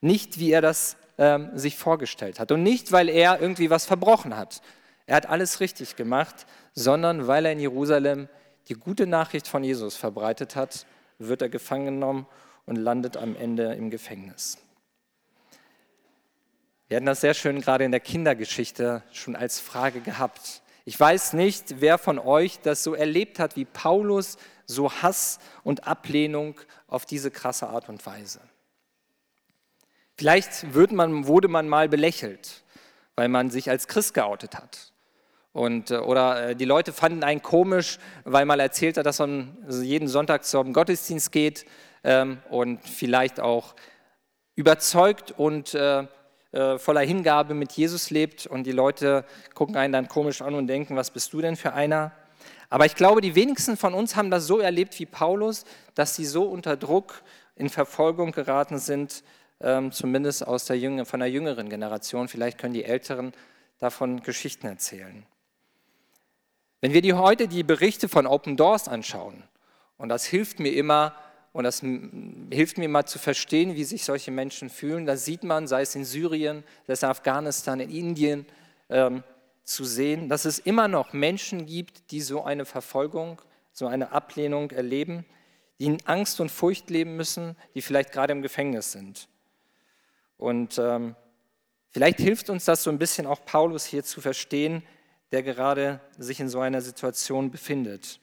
Nicht, 0.00 0.38
wie 0.38 0.52
er 0.52 0.60
das 0.60 0.96
ähm, 1.18 1.50
sich 1.54 1.76
vorgestellt 1.76 2.40
hat 2.40 2.52
und 2.52 2.62
nicht, 2.62 2.92
weil 2.92 3.08
er 3.08 3.40
irgendwie 3.40 3.70
was 3.70 3.86
verbrochen 3.86 4.36
hat. 4.36 4.62
Er 5.08 5.16
hat 5.16 5.26
alles 5.26 5.60
richtig 5.60 5.96
gemacht, 5.96 6.46
sondern 6.74 7.26
weil 7.26 7.46
er 7.46 7.52
in 7.52 7.60
Jerusalem 7.60 8.28
die 8.68 8.74
gute 8.74 9.06
Nachricht 9.06 9.48
von 9.48 9.64
Jesus 9.64 9.96
verbreitet 9.96 10.54
hat, 10.54 10.84
wird 11.18 11.40
er 11.40 11.48
gefangen 11.48 11.86
genommen 11.86 12.26
und 12.66 12.76
landet 12.76 13.16
am 13.16 13.34
Ende 13.34 13.72
im 13.72 13.88
Gefängnis. 13.88 14.58
Wir 16.88 16.98
hatten 16.98 17.06
das 17.06 17.22
sehr 17.22 17.32
schön 17.32 17.62
gerade 17.62 17.84
in 17.84 17.90
der 17.90 18.00
Kindergeschichte 18.00 19.02
schon 19.10 19.34
als 19.34 19.60
Frage 19.60 20.02
gehabt. 20.02 20.60
Ich 20.84 21.00
weiß 21.00 21.32
nicht, 21.32 21.80
wer 21.80 21.96
von 21.96 22.18
euch 22.18 22.60
das 22.60 22.84
so 22.84 22.94
erlebt 22.94 23.38
hat 23.38 23.56
wie 23.56 23.64
Paulus, 23.64 24.36
so 24.66 24.92
Hass 24.92 25.38
und 25.64 25.86
Ablehnung 25.86 26.60
auf 26.86 27.06
diese 27.06 27.30
krasse 27.30 27.68
Art 27.68 27.88
und 27.88 28.04
Weise. 28.04 28.40
Vielleicht 30.18 30.66
man, 30.92 31.26
wurde 31.26 31.48
man 31.48 31.66
mal 31.66 31.88
belächelt, 31.88 32.62
weil 33.16 33.28
man 33.28 33.48
sich 33.48 33.70
als 33.70 33.88
Christ 33.88 34.12
geoutet 34.12 34.54
hat. 34.54 34.92
Und, 35.52 35.90
äh, 35.90 35.98
oder 35.98 36.50
äh, 36.50 36.56
die 36.56 36.64
Leute 36.64 36.92
fanden 36.92 37.24
einen 37.24 37.42
komisch, 37.42 37.98
weil 38.24 38.44
man 38.44 38.60
erzählt 38.60 38.96
hat, 38.96 39.06
dass 39.06 39.18
man 39.18 39.56
jeden 39.68 40.08
Sonntag 40.08 40.44
zum 40.44 40.72
Gottesdienst 40.72 41.32
geht 41.32 41.64
ähm, 42.04 42.38
und 42.50 42.84
vielleicht 42.84 43.40
auch 43.40 43.74
überzeugt 44.54 45.32
und 45.36 45.74
äh, 45.74 46.06
äh, 46.52 46.78
voller 46.78 47.00
Hingabe 47.00 47.54
mit 47.54 47.72
Jesus 47.72 48.10
lebt. 48.10 48.46
Und 48.46 48.64
die 48.64 48.72
Leute 48.72 49.24
gucken 49.54 49.76
einen 49.76 49.92
dann 49.92 50.08
komisch 50.08 50.42
an 50.42 50.54
und 50.54 50.66
denken, 50.66 50.96
was 50.96 51.10
bist 51.10 51.32
du 51.32 51.40
denn 51.40 51.56
für 51.56 51.72
einer? 51.74 52.12
Aber 52.70 52.86
ich 52.86 52.94
glaube, 52.94 53.20
die 53.20 53.34
wenigsten 53.34 53.76
von 53.76 53.94
uns 53.94 54.16
haben 54.16 54.30
das 54.30 54.46
so 54.46 54.58
erlebt 54.58 54.98
wie 54.98 55.06
Paulus, 55.06 55.64
dass 55.94 56.16
sie 56.16 56.24
so 56.24 56.44
unter 56.44 56.76
Druck 56.76 57.22
in 57.56 57.68
Verfolgung 57.68 58.32
geraten 58.32 58.78
sind, 58.78 59.22
ähm, 59.60 59.90
zumindest 59.90 60.46
aus 60.46 60.66
der 60.66 60.78
Jünger, 60.78 61.04
von 61.04 61.20
der 61.20 61.30
jüngeren 61.30 61.68
Generation. 61.68 62.28
Vielleicht 62.28 62.58
können 62.58 62.74
die 62.74 62.84
Älteren 62.84 63.32
davon 63.78 64.22
Geschichten 64.22 64.66
erzählen. 64.66 65.26
Wenn 66.80 66.92
wir 66.92 67.02
die 67.02 67.14
heute 67.14 67.48
die 67.48 67.64
Berichte 67.64 68.08
von 68.08 68.26
Open 68.26 68.56
Doors 68.56 68.86
anschauen, 68.86 69.42
und 69.96 70.08
das 70.08 70.24
hilft 70.26 70.60
mir 70.60 70.72
immer, 70.72 71.14
und 71.52 71.64
das 71.64 71.80
hilft 71.80 72.78
mir 72.78 72.84
immer 72.84 73.04
zu 73.04 73.18
verstehen, 73.18 73.74
wie 73.74 73.82
sich 73.82 74.04
solche 74.04 74.30
Menschen 74.30 74.70
fühlen, 74.70 75.04
da 75.06 75.16
sieht 75.16 75.42
man, 75.42 75.66
sei 75.66 75.82
es 75.82 75.94
in 75.96 76.04
Syrien, 76.04 76.62
sei 76.86 76.92
es 76.92 77.02
in 77.02 77.08
Afghanistan, 77.08 77.80
in 77.80 77.90
Indien, 77.90 78.46
ähm, 78.90 79.24
zu 79.64 79.84
sehen, 79.84 80.28
dass 80.28 80.44
es 80.44 80.60
immer 80.60 80.88
noch 80.88 81.12
Menschen 81.12 81.66
gibt, 81.66 82.10
die 82.10 82.20
so 82.20 82.44
eine 82.44 82.64
Verfolgung, 82.64 83.42
so 83.72 83.86
eine 83.86 84.12
Ablehnung 84.12 84.70
erleben, 84.70 85.26
die 85.78 85.86
in 85.86 85.98
Angst 86.06 86.40
und 86.40 86.50
Furcht 86.50 86.90
leben 86.90 87.16
müssen, 87.16 87.56
die 87.74 87.82
vielleicht 87.82 88.12
gerade 88.12 88.32
im 88.32 88.40
Gefängnis 88.42 88.92
sind. 88.92 89.28
Und 90.38 90.78
ähm, 90.78 91.16
vielleicht 91.90 92.18
hilft 92.18 92.48
uns 92.50 92.64
das 92.64 92.82
so 92.82 92.90
ein 92.90 92.98
bisschen 92.98 93.26
auch 93.26 93.44
Paulus 93.44 93.84
hier 93.84 94.04
zu 94.04 94.20
verstehen, 94.20 94.82
der 95.32 95.42
gerade 95.42 96.00
sich 96.16 96.40
in 96.40 96.48
so 96.48 96.60
einer 96.60 96.80
Situation 96.80 97.50
befindet. 97.50 98.20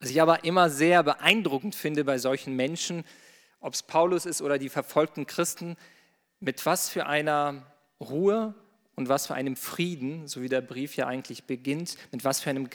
Was 0.00 0.10
ich 0.10 0.20
aber 0.20 0.44
immer 0.44 0.70
sehr 0.70 1.02
beeindruckend 1.02 1.74
finde 1.74 2.04
bei 2.04 2.18
solchen 2.18 2.56
Menschen, 2.56 3.04
ob 3.60 3.74
es 3.74 3.82
Paulus 3.82 4.26
ist 4.26 4.42
oder 4.42 4.58
die 4.58 4.68
verfolgten 4.68 5.26
Christen, 5.26 5.76
mit 6.40 6.66
was 6.66 6.88
für 6.88 7.06
einer 7.06 7.66
Ruhe 8.00 8.54
und 8.96 9.08
was 9.08 9.28
für 9.28 9.34
einem 9.34 9.54
Frieden, 9.54 10.26
so 10.26 10.42
wie 10.42 10.48
der 10.48 10.60
Brief 10.60 10.96
ja 10.96 11.06
eigentlich 11.06 11.44
beginnt, 11.44 11.96
mit 12.10 12.24
was 12.24 12.40
für, 12.40 12.50
einem, 12.50 12.68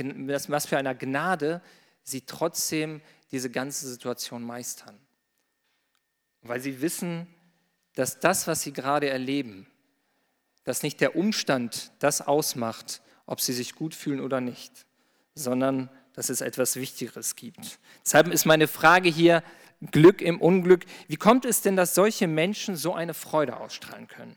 was 0.48 0.66
für 0.66 0.78
einer 0.78 0.96
Gnade 0.96 1.62
sie 2.04 2.22
trotzdem 2.22 3.02
diese 3.32 3.50
ganze 3.50 3.88
Situation 3.88 4.42
meistern. 4.44 4.98
Weil 6.42 6.62
sie 6.62 6.82
wissen, 6.82 7.28
dass 7.96 8.20
das, 8.20 8.48
was 8.48 8.62
sie 8.62 8.72
gerade 8.72 9.10
erleben, 9.10 9.68
dass 10.64 10.84
nicht 10.84 11.02
der 11.02 11.16
Umstand 11.16 11.92
das 12.00 12.22
ausmacht, 12.22 13.02
ob 13.28 13.40
sie 13.40 13.54
sich 13.54 13.76
gut 13.76 13.94
fühlen 13.94 14.20
oder 14.20 14.42
nicht, 14.42 14.86
sondern 15.36 15.90
dass 16.14 16.30
es 16.30 16.42
etwas 16.42 16.78
Wichtigeres 16.78 17.36
gibt. 17.36 17.78
Deshalb 18.04 18.30
ist 18.30 18.46
meine 18.46 18.68
Frage 18.68 19.10
hier, 19.10 19.44
Glück 19.92 20.24
im 20.24 20.42
Unglück, 20.42 20.86
wie 21.08 21.18
kommt 21.18 21.46
es 21.46 21.62
denn, 21.62 21.76
dass 21.76 21.94
solche 21.94 22.28
Menschen 22.28 22.76
so 22.76 22.96
eine 22.96 23.14
Freude 23.14 23.58
ausstrahlen 23.58 24.08
können? 24.08 24.36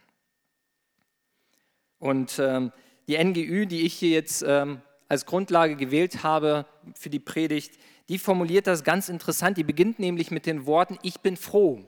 Und 1.99 2.39
ähm, 2.39 2.73
die 3.09 3.17
NGÜ, 3.23 3.67
die 3.67 3.83
ich 3.87 3.95
hier 3.95 4.11
jetzt 4.11 4.45
ähm, 4.47 4.83
als 5.09 5.25
Grundlage 5.25 5.77
gewählt 5.77 6.23
habe 6.23 6.67
für 6.95 7.11
die 7.11 7.19
Predigt, 7.19 7.79
die 8.09 8.19
formuliert 8.19 8.67
das 8.67 8.85
ganz 8.85 9.09
interessant. 9.09 9.57
Die 9.57 9.65
beginnt 9.65 9.99
nämlich 9.99 10.31
mit 10.31 10.45
den 10.45 10.67
Worten, 10.67 10.99
ich 11.03 11.21
bin 11.21 11.37
froh. 11.37 11.85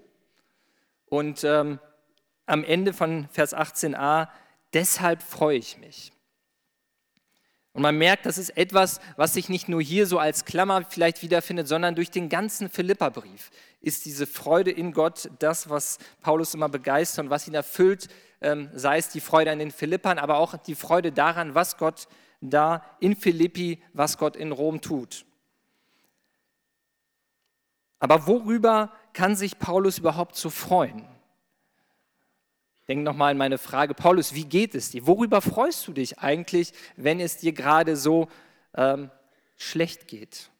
Und 1.07 1.45
ähm, 1.45 1.79
am 2.47 2.65
Ende 2.65 2.93
von 2.93 3.29
Vers 3.33 3.55
18a, 3.55 4.29
deshalb 4.73 5.23
freue 5.23 5.59
ich 5.59 5.79
mich. 5.79 6.12
Und 7.75 7.83
man 7.83 7.97
merkt, 7.97 8.27
das 8.27 8.37
ist 8.37 8.51
etwas, 8.51 9.01
was 9.17 9.33
sich 9.33 9.49
nicht 9.49 9.69
nur 9.69 9.81
hier 9.81 10.07
so 10.07 10.19
als 10.19 10.45
Klammer 10.45 10.85
vielleicht 10.85 11.23
wiederfindet, 11.23 11.69
sondern 11.69 11.95
durch 11.95 12.11
den 12.11 12.29
ganzen 12.29 12.69
Philipperbrief 12.69 13.51
ist 13.81 14.05
diese 14.05 14.27
Freude 14.27 14.71
in 14.71 14.93
Gott 14.93 15.31
das, 15.39 15.71
was 15.71 15.99
Paulus 16.21 16.53
immer 16.55 16.69
begeistert 16.69 17.25
und 17.25 17.31
was 17.31 17.49
ihn 17.49 17.55
erfüllt, 17.55 18.09
ähm, 18.43 18.69
sei 18.75 18.99
es 18.99 19.09
die 19.09 19.21
Freude 19.21 19.51
an 19.51 19.59
den 19.59 19.71
Philippern, 19.71 20.19
aber 20.19 20.37
auch 20.37 20.57
die 20.59 20.75
Freude 20.75 21.13
daran, 21.13 21.55
was 21.55 21.79
Gott 21.79 22.09
da 22.43 22.85
in 23.01 23.17
Philippi, 23.17 23.83
was 23.95 24.19
Gott 24.19 24.37
in 24.37 24.53
Rom 24.53 24.81
tut. 24.83 25.25
Aber 28.01 28.27
worüber 28.27 28.93
kann 29.15 29.35
sich 29.35 29.59
Paulus 29.59 29.99
überhaupt 29.99 30.37
so 30.37 30.51
freuen? 30.51 31.07
Denk 32.89 33.05
nochmal 33.05 33.31
an 33.31 33.39
meine 33.39 33.59
Frage, 33.59 33.95
Paulus, 33.95 34.35
wie 34.35 34.45
geht 34.45 34.75
es 34.75 34.91
dir? 34.91 35.07
Worüber 35.07 35.41
freust 35.41 35.87
du 35.87 35.93
dich 35.93 36.19
eigentlich, 36.19 36.73
wenn 36.97 37.21
es 37.21 37.37
dir 37.37 37.53
gerade 37.53 37.97
so 37.97 38.29
ähm, 38.75 39.11
schlecht 39.57 40.09
geht? 40.09 40.51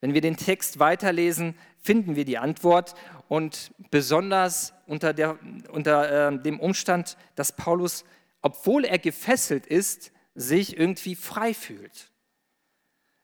Wenn 0.00 0.14
wir 0.14 0.20
den 0.20 0.36
Text 0.36 0.78
weiterlesen, 0.78 1.56
finden 1.80 2.16
wir 2.16 2.24
die 2.24 2.38
Antwort 2.38 2.94
und 3.28 3.72
besonders 3.90 4.72
unter, 4.86 5.12
der, 5.12 5.38
unter 5.70 6.28
äh, 6.28 6.42
dem 6.42 6.60
Umstand, 6.60 7.16
dass 7.34 7.54
Paulus, 7.54 8.04
obwohl 8.42 8.84
er 8.84 8.98
gefesselt 8.98 9.66
ist, 9.66 10.12
sich 10.34 10.76
irgendwie 10.76 11.14
frei 11.14 11.54
fühlt. 11.54 12.10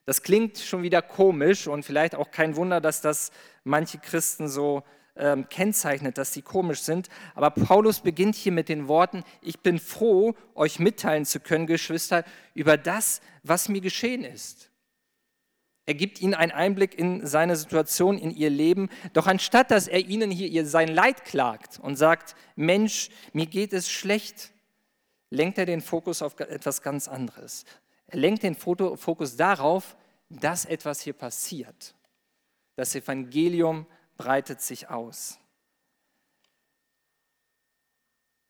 Das 0.05 0.21
klingt 0.21 0.59
schon 0.59 0.83
wieder 0.83 1.01
komisch 1.01 1.67
und 1.67 1.83
vielleicht 1.83 2.15
auch 2.15 2.29
kein 2.29 2.55
Wunder, 2.55 2.79
dass 2.79 3.01
das 3.01 3.31
manche 3.63 3.97
Christen 3.97 4.47
so 4.47 4.83
ähm, 5.15 5.47
kennzeichnet, 5.49 6.17
dass 6.17 6.33
sie 6.33 6.41
komisch 6.41 6.81
sind. 6.81 7.09
Aber 7.35 7.49
Paulus 7.49 8.01
beginnt 8.01 8.35
hier 8.35 8.51
mit 8.51 8.69
den 8.69 8.87
Worten, 8.87 9.23
ich 9.41 9.59
bin 9.59 9.79
froh, 9.79 10.35
euch 10.55 10.79
mitteilen 10.79 11.25
zu 11.25 11.39
können, 11.39 11.67
Geschwister, 11.67 12.23
über 12.53 12.77
das, 12.77 13.21
was 13.43 13.69
mir 13.69 13.81
geschehen 13.81 14.23
ist. 14.23 14.69
Er 15.87 15.93
gibt 15.93 16.19
ihnen 16.19 16.33
einen 16.33 16.51
Einblick 16.51 16.97
in 16.97 17.25
seine 17.27 17.55
Situation, 17.55 18.17
in 18.17 18.31
ihr 18.31 18.49
Leben. 18.49 18.89
Doch 19.13 19.27
anstatt 19.27 19.69
dass 19.69 19.87
er 19.87 19.99
ihnen 19.99 20.31
hier 20.31 20.65
sein 20.65 20.87
Leid 20.87 21.25
klagt 21.25 21.79
und 21.79 21.95
sagt, 21.95 22.35
Mensch, 22.55 23.09
mir 23.33 23.45
geht 23.45 23.71
es 23.71 23.89
schlecht, 23.89 24.51
lenkt 25.29 25.57
er 25.57 25.65
den 25.65 25.81
Fokus 25.81 26.21
auf 26.21 26.39
etwas 26.39 26.81
ganz 26.81 27.07
anderes. 27.07 27.65
Er 28.07 28.19
lenkt 28.19 28.43
den 28.43 28.55
Fokus 28.55 29.35
darauf, 29.35 29.95
dass 30.29 30.65
etwas 30.65 31.01
hier 31.01 31.13
passiert. 31.13 31.93
Das 32.75 32.95
Evangelium 32.95 33.85
breitet 34.17 34.61
sich 34.61 34.89
aus. 34.89 35.39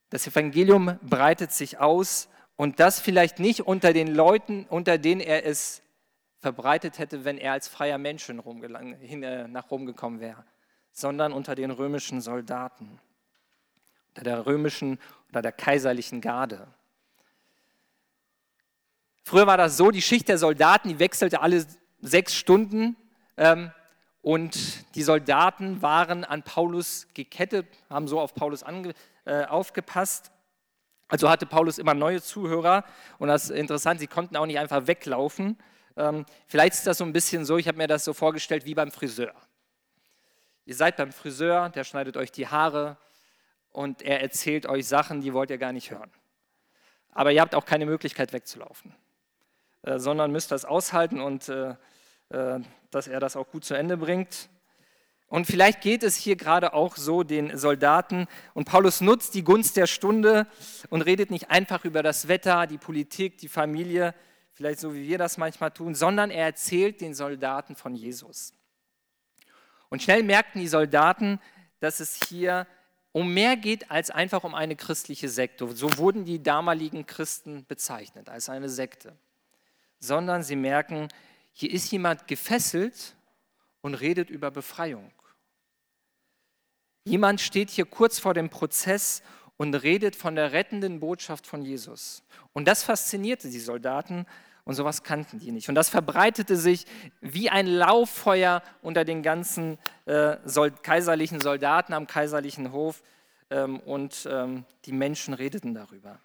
Das 0.09 0.27
Evangelium 0.27 0.99
breitet 1.01 1.51
sich 1.51 1.79
aus 1.79 2.29
und 2.55 2.79
das 2.79 2.99
vielleicht 2.99 3.39
nicht 3.39 3.61
unter 3.61 3.91
den 3.91 4.13
Leuten, 4.13 4.65
unter 4.69 4.97
denen 4.97 5.21
er 5.21 5.45
es 5.45 5.81
verbreitet 6.39 6.99
hätte, 6.99 7.25
wenn 7.25 7.37
er 7.37 7.53
als 7.53 7.67
freier 7.67 7.97
Mensch 7.97 8.29
äh, 8.29 9.47
nach 9.47 9.71
Rom 9.71 9.85
gekommen 9.85 10.19
wäre, 10.19 10.45
sondern 10.91 11.33
unter 11.33 11.55
den 11.55 11.71
römischen 11.71 12.21
Soldaten, 12.21 12.99
unter 14.09 14.23
der 14.23 14.45
römischen 14.45 14.99
oder 15.29 15.41
der 15.41 15.51
kaiserlichen 15.51 16.21
Garde. 16.21 16.67
Früher 19.23 19.47
war 19.47 19.57
das 19.57 19.75
so, 19.75 19.89
die 19.89 20.03
Schicht 20.03 20.27
der 20.27 20.37
Soldaten, 20.37 20.87
die 20.87 20.99
wechselte 20.99 21.41
alle 21.41 21.65
sechs 21.99 22.35
Stunden. 22.35 22.95
Ähm, 23.37 23.71
und 24.25 24.95
die 24.95 25.03
Soldaten 25.03 25.83
waren 25.83 26.23
an 26.23 26.41
Paulus 26.41 27.07
gekettet, 27.13 27.67
haben 27.91 28.07
so 28.07 28.19
auf 28.19 28.33
Paulus 28.33 28.63
ange, 28.63 28.95
äh, 29.25 29.45
aufgepasst. 29.45 30.31
Also 31.07 31.29
hatte 31.29 31.45
Paulus 31.45 31.77
immer 31.77 31.93
neue 31.93 32.23
Zuhörer. 32.23 32.85
Und 33.19 33.27
das 33.27 33.43
ist 33.43 33.49
interessant, 33.51 33.99
sie 33.99 34.07
konnten 34.07 34.35
auch 34.35 34.47
nicht 34.47 34.57
einfach 34.57 34.87
weglaufen. 34.87 35.59
Ähm, 35.95 36.25
vielleicht 36.47 36.73
ist 36.73 36.87
das 36.87 36.97
so 36.97 37.03
ein 37.03 37.13
bisschen 37.13 37.45
so, 37.45 37.57
ich 37.57 37.67
habe 37.67 37.77
mir 37.77 37.85
das 37.85 38.03
so 38.03 38.13
vorgestellt 38.13 38.65
wie 38.65 38.73
beim 38.73 38.89
Friseur. 38.89 39.35
Ihr 40.65 40.73
seid 40.73 40.97
beim 40.97 41.11
Friseur, 41.11 41.69
der 41.69 41.83
schneidet 41.83 42.17
euch 42.17 42.31
die 42.31 42.47
Haare 42.47 42.97
und 43.69 44.01
er 44.01 44.23
erzählt 44.23 44.65
euch 44.65 44.87
Sachen, 44.87 45.21
die 45.21 45.35
wollt 45.35 45.51
ihr 45.51 45.59
gar 45.59 45.71
nicht 45.71 45.91
hören. 45.91 46.09
Aber 47.11 47.31
ihr 47.31 47.41
habt 47.41 47.53
auch 47.53 47.65
keine 47.65 47.85
Möglichkeit 47.85 48.33
wegzulaufen, 48.33 48.95
äh, 49.83 49.99
sondern 49.99 50.31
müsst 50.31 50.51
das 50.51 50.65
aushalten 50.65 51.21
und 51.21 51.47
äh, 51.47 51.75
äh, 52.29 52.59
dass 52.95 53.07
er 53.07 53.19
das 53.19 53.35
auch 53.35 53.49
gut 53.49 53.65
zu 53.65 53.73
Ende 53.73 53.97
bringt. 53.97 54.49
Und 55.27 55.47
vielleicht 55.47 55.81
geht 55.81 56.01
es 56.01 56.15
hier 56.15 56.37
gerade 56.37 56.73
auch 56.73 56.95
so 56.95 57.23
den 57.23 57.57
Soldaten. 57.57 58.27
Und 58.53 58.65
Paulus 58.65 59.01
nutzt 59.01 59.35
die 59.35 59.43
Gunst 59.43 59.75
der 59.75 59.85
Stunde 59.85 60.47
und 60.89 61.01
redet 61.01 61.29
nicht 61.29 61.51
einfach 61.51 61.83
über 61.83 62.03
das 62.03 62.29
Wetter, 62.29 62.67
die 62.67 62.77
Politik, 62.77 63.37
die 63.39 63.49
Familie, 63.49 64.15
vielleicht 64.53 64.79
so 64.79 64.93
wie 64.93 65.07
wir 65.07 65.17
das 65.17 65.37
manchmal 65.37 65.71
tun, 65.71 65.93
sondern 65.93 66.31
er 66.31 66.45
erzählt 66.45 67.01
den 67.01 67.13
Soldaten 67.13 67.75
von 67.75 67.95
Jesus. 67.95 68.53
Und 69.89 70.01
schnell 70.01 70.23
merkten 70.23 70.61
die 70.61 70.67
Soldaten, 70.69 71.41
dass 71.81 71.99
es 71.99 72.19
hier 72.29 72.65
um 73.11 73.33
mehr 73.33 73.57
geht 73.57 73.91
als 73.91 74.09
einfach 74.09 74.45
um 74.45 74.55
eine 74.55 74.77
christliche 74.77 75.27
Sekte. 75.27 75.67
So 75.75 75.97
wurden 75.97 76.23
die 76.23 76.41
damaligen 76.41 77.05
Christen 77.05 77.65
bezeichnet, 77.65 78.29
als 78.29 78.47
eine 78.47 78.69
Sekte. 78.69 79.17
Sondern 79.99 80.43
sie 80.43 80.55
merken, 80.55 81.09
hier 81.57 81.71
ist 81.71 81.89
jemand 81.91 82.27
gefesselt 82.27 83.15
und 83.79 83.95
redet 83.95 84.29
über 84.29 84.51
Befreiung. 84.51 85.09
Jemand 87.05 87.39
steht 87.39 87.69
hier 87.69 87.85
kurz 87.85 88.19
vor 88.19 88.33
dem 88.33 88.49
Prozess 88.49 89.23
und 89.55 89.73
redet 89.73 90.17
von 90.17 90.35
der 90.35 90.51
rettenden 90.51 90.99
Botschaft 90.99 91.47
von 91.47 91.63
Jesus. 91.63 92.23
Und 92.51 92.67
das 92.67 92.83
faszinierte 92.83 93.49
die 93.49 93.59
Soldaten 93.59 94.25
und 94.65 94.73
sowas 94.73 95.03
kannten 95.03 95.39
die 95.39 95.51
nicht. 95.51 95.69
Und 95.69 95.75
das 95.75 95.87
verbreitete 95.87 96.57
sich 96.57 96.85
wie 97.21 97.49
ein 97.49 97.67
Lauffeuer 97.67 98.61
unter 98.81 99.05
den 99.05 99.23
ganzen 99.23 99.77
äh, 100.07 100.35
Sol 100.43 100.71
kaiserlichen 100.71 101.39
Soldaten 101.39 101.93
am 101.93 102.05
kaiserlichen 102.05 102.73
Hof 102.73 103.01
ähm, 103.49 103.79
und 103.79 104.27
ähm, 104.29 104.65
die 104.83 104.91
Menschen 104.91 105.33
redeten 105.33 105.73
darüber. 105.73 106.19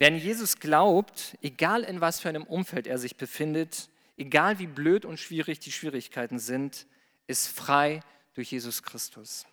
Wer 0.00 0.08
an 0.08 0.16
Jesus 0.16 0.58
glaubt, 0.58 1.36
egal 1.42 1.82
in 1.82 2.00
was 2.00 2.20
für 2.20 2.30
einem 2.30 2.44
Umfeld 2.44 2.86
er 2.86 2.96
sich 2.96 3.16
befindet, 3.16 3.90
egal 4.16 4.58
wie 4.58 4.66
blöd 4.66 5.04
und 5.04 5.20
schwierig 5.20 5.60
die 5.60 5.72
Schwierigkeiten 5.72 6.38
sind, 6.38 6.86
ist 7.26 7.48
frei 7.48 8.00
durch 8.32 8.50
Jesus 8.50 8.82
Christus. 8.82 9.44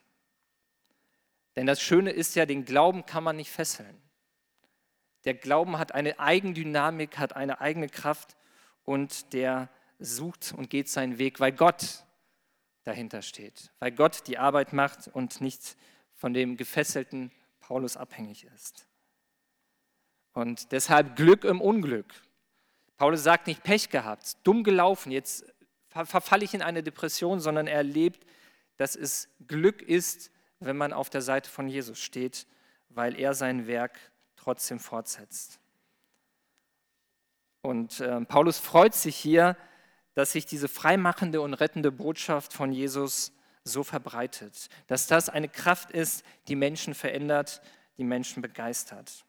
Denn 1.57 1.65
das 1.65 1.81
Schöne 1.81 2.11
ist 2.11 2.33
ja, 2.35 2.45
den 2.45 2.63
Glauben 2.63 3.05
kann 3.05 3.25
man 3.25 3.35
nicht 3.35 3.51
fesseln. 3.51 4.01
Der 5.25 5.33
Glauben 5.33 5.77
hat 5.77 5.93
eine 5.93 6.17
Eigendynamik, 6.17 7.17
hat 7.17 7.35
eine 7.35 7.59
eigene 7.59 7.89
Kraft 7.89 8.37
und 8.85 9.33
der 9.33 9.67
sucht 9.99 10.53
und 10.55 10.69
geht 10.69 10.87
seinen 10.87 11.17
Weg, 11.17 11.41
weil 11.41 11.51
Gott 11.51 12.05
dahinter 12.85 13.21
steht, 13.21 13.73
weil 13.79 13.91
Gott 13.91 14.25
die 14.27 14.37
Arbeit 14.37 14.71
macht 14.71 15.09
und 15.09 15.41
nicht 15.41 15.75
von 16.15 16.33
dem 16.33 16.55
gefesselten 16.55 17.33
Paulus 17.59 17.97
abhängig 17.97 18.45
ist. 18.55 18.86
Und 20.37 20.71
deshalb 20.71 21.15
Glück 21.15 21.43
im 21.45 21.61
Unglück. 21.61 22.13
Paulus 22.95 23.23
sagt 23.23 23.47
nicht 23.47 23.63
Pech 23.63 23.89
gehabt, 23.89 24.37
dumm 24.43 24.63
gelaufen, 24.63 25.11
jetzt 25.11 25.43
verfalle 25.89 26.45
ich 26.45 26.53
in 26.53 26.61
eine 26.61 26.83
Depression, 26.83 27.39
sondern 27.39 27.65
er 27.65 27.77
erlebt, 27.77 28.23
dass 28.77 28.95
es 28.95 29.29
Glück 29.47 29.81
ist, 29.81 30.29
wenn 30.59 30.77
man 30.77 30.93
auf 30.93 31.09
der 31.09 31.23
Seite 31.23 31.49
von 31.49 31.67
Jesus 31.67 31.97
steht, 31.97 32.45
weil 32.89 33.19
er 33.19 33.33
sein 33.33 33.65
Werk 33.65 33.97
trotzdem 34.35 34.79
fortsetzt. 34.79 35.59
Und 37.63 37.99
äh, 37.99 38.21
Paulus 38.25 38.59
freut 38.59 38.93
sich 38.93 39.15
hier, 39.15 39.57
dass 40.13 40.33
sich 40.33 40.45
diese 40.45 40.67
freimachende 40.67 41.41
und 41.41 41.55
rettende 41.55 41.91
Botschaft 41.91 42.53
von 42.53 42.71
Jesus 42.71 43.31
so 43.63 43.83
verbreitet, 43.83 44.69
dass 44.85 45.07
das 45.07 45.29
eine 45.29 45.49
Kraft 45.49 45.89
ist, 45.89 46.23
die 46.47 46.55
Menschen 46.55 46.93
verändert, 46.93 47.59
die 47.97 48.03
Menschen 48.03 48.43
begeistert. 48.43 49.25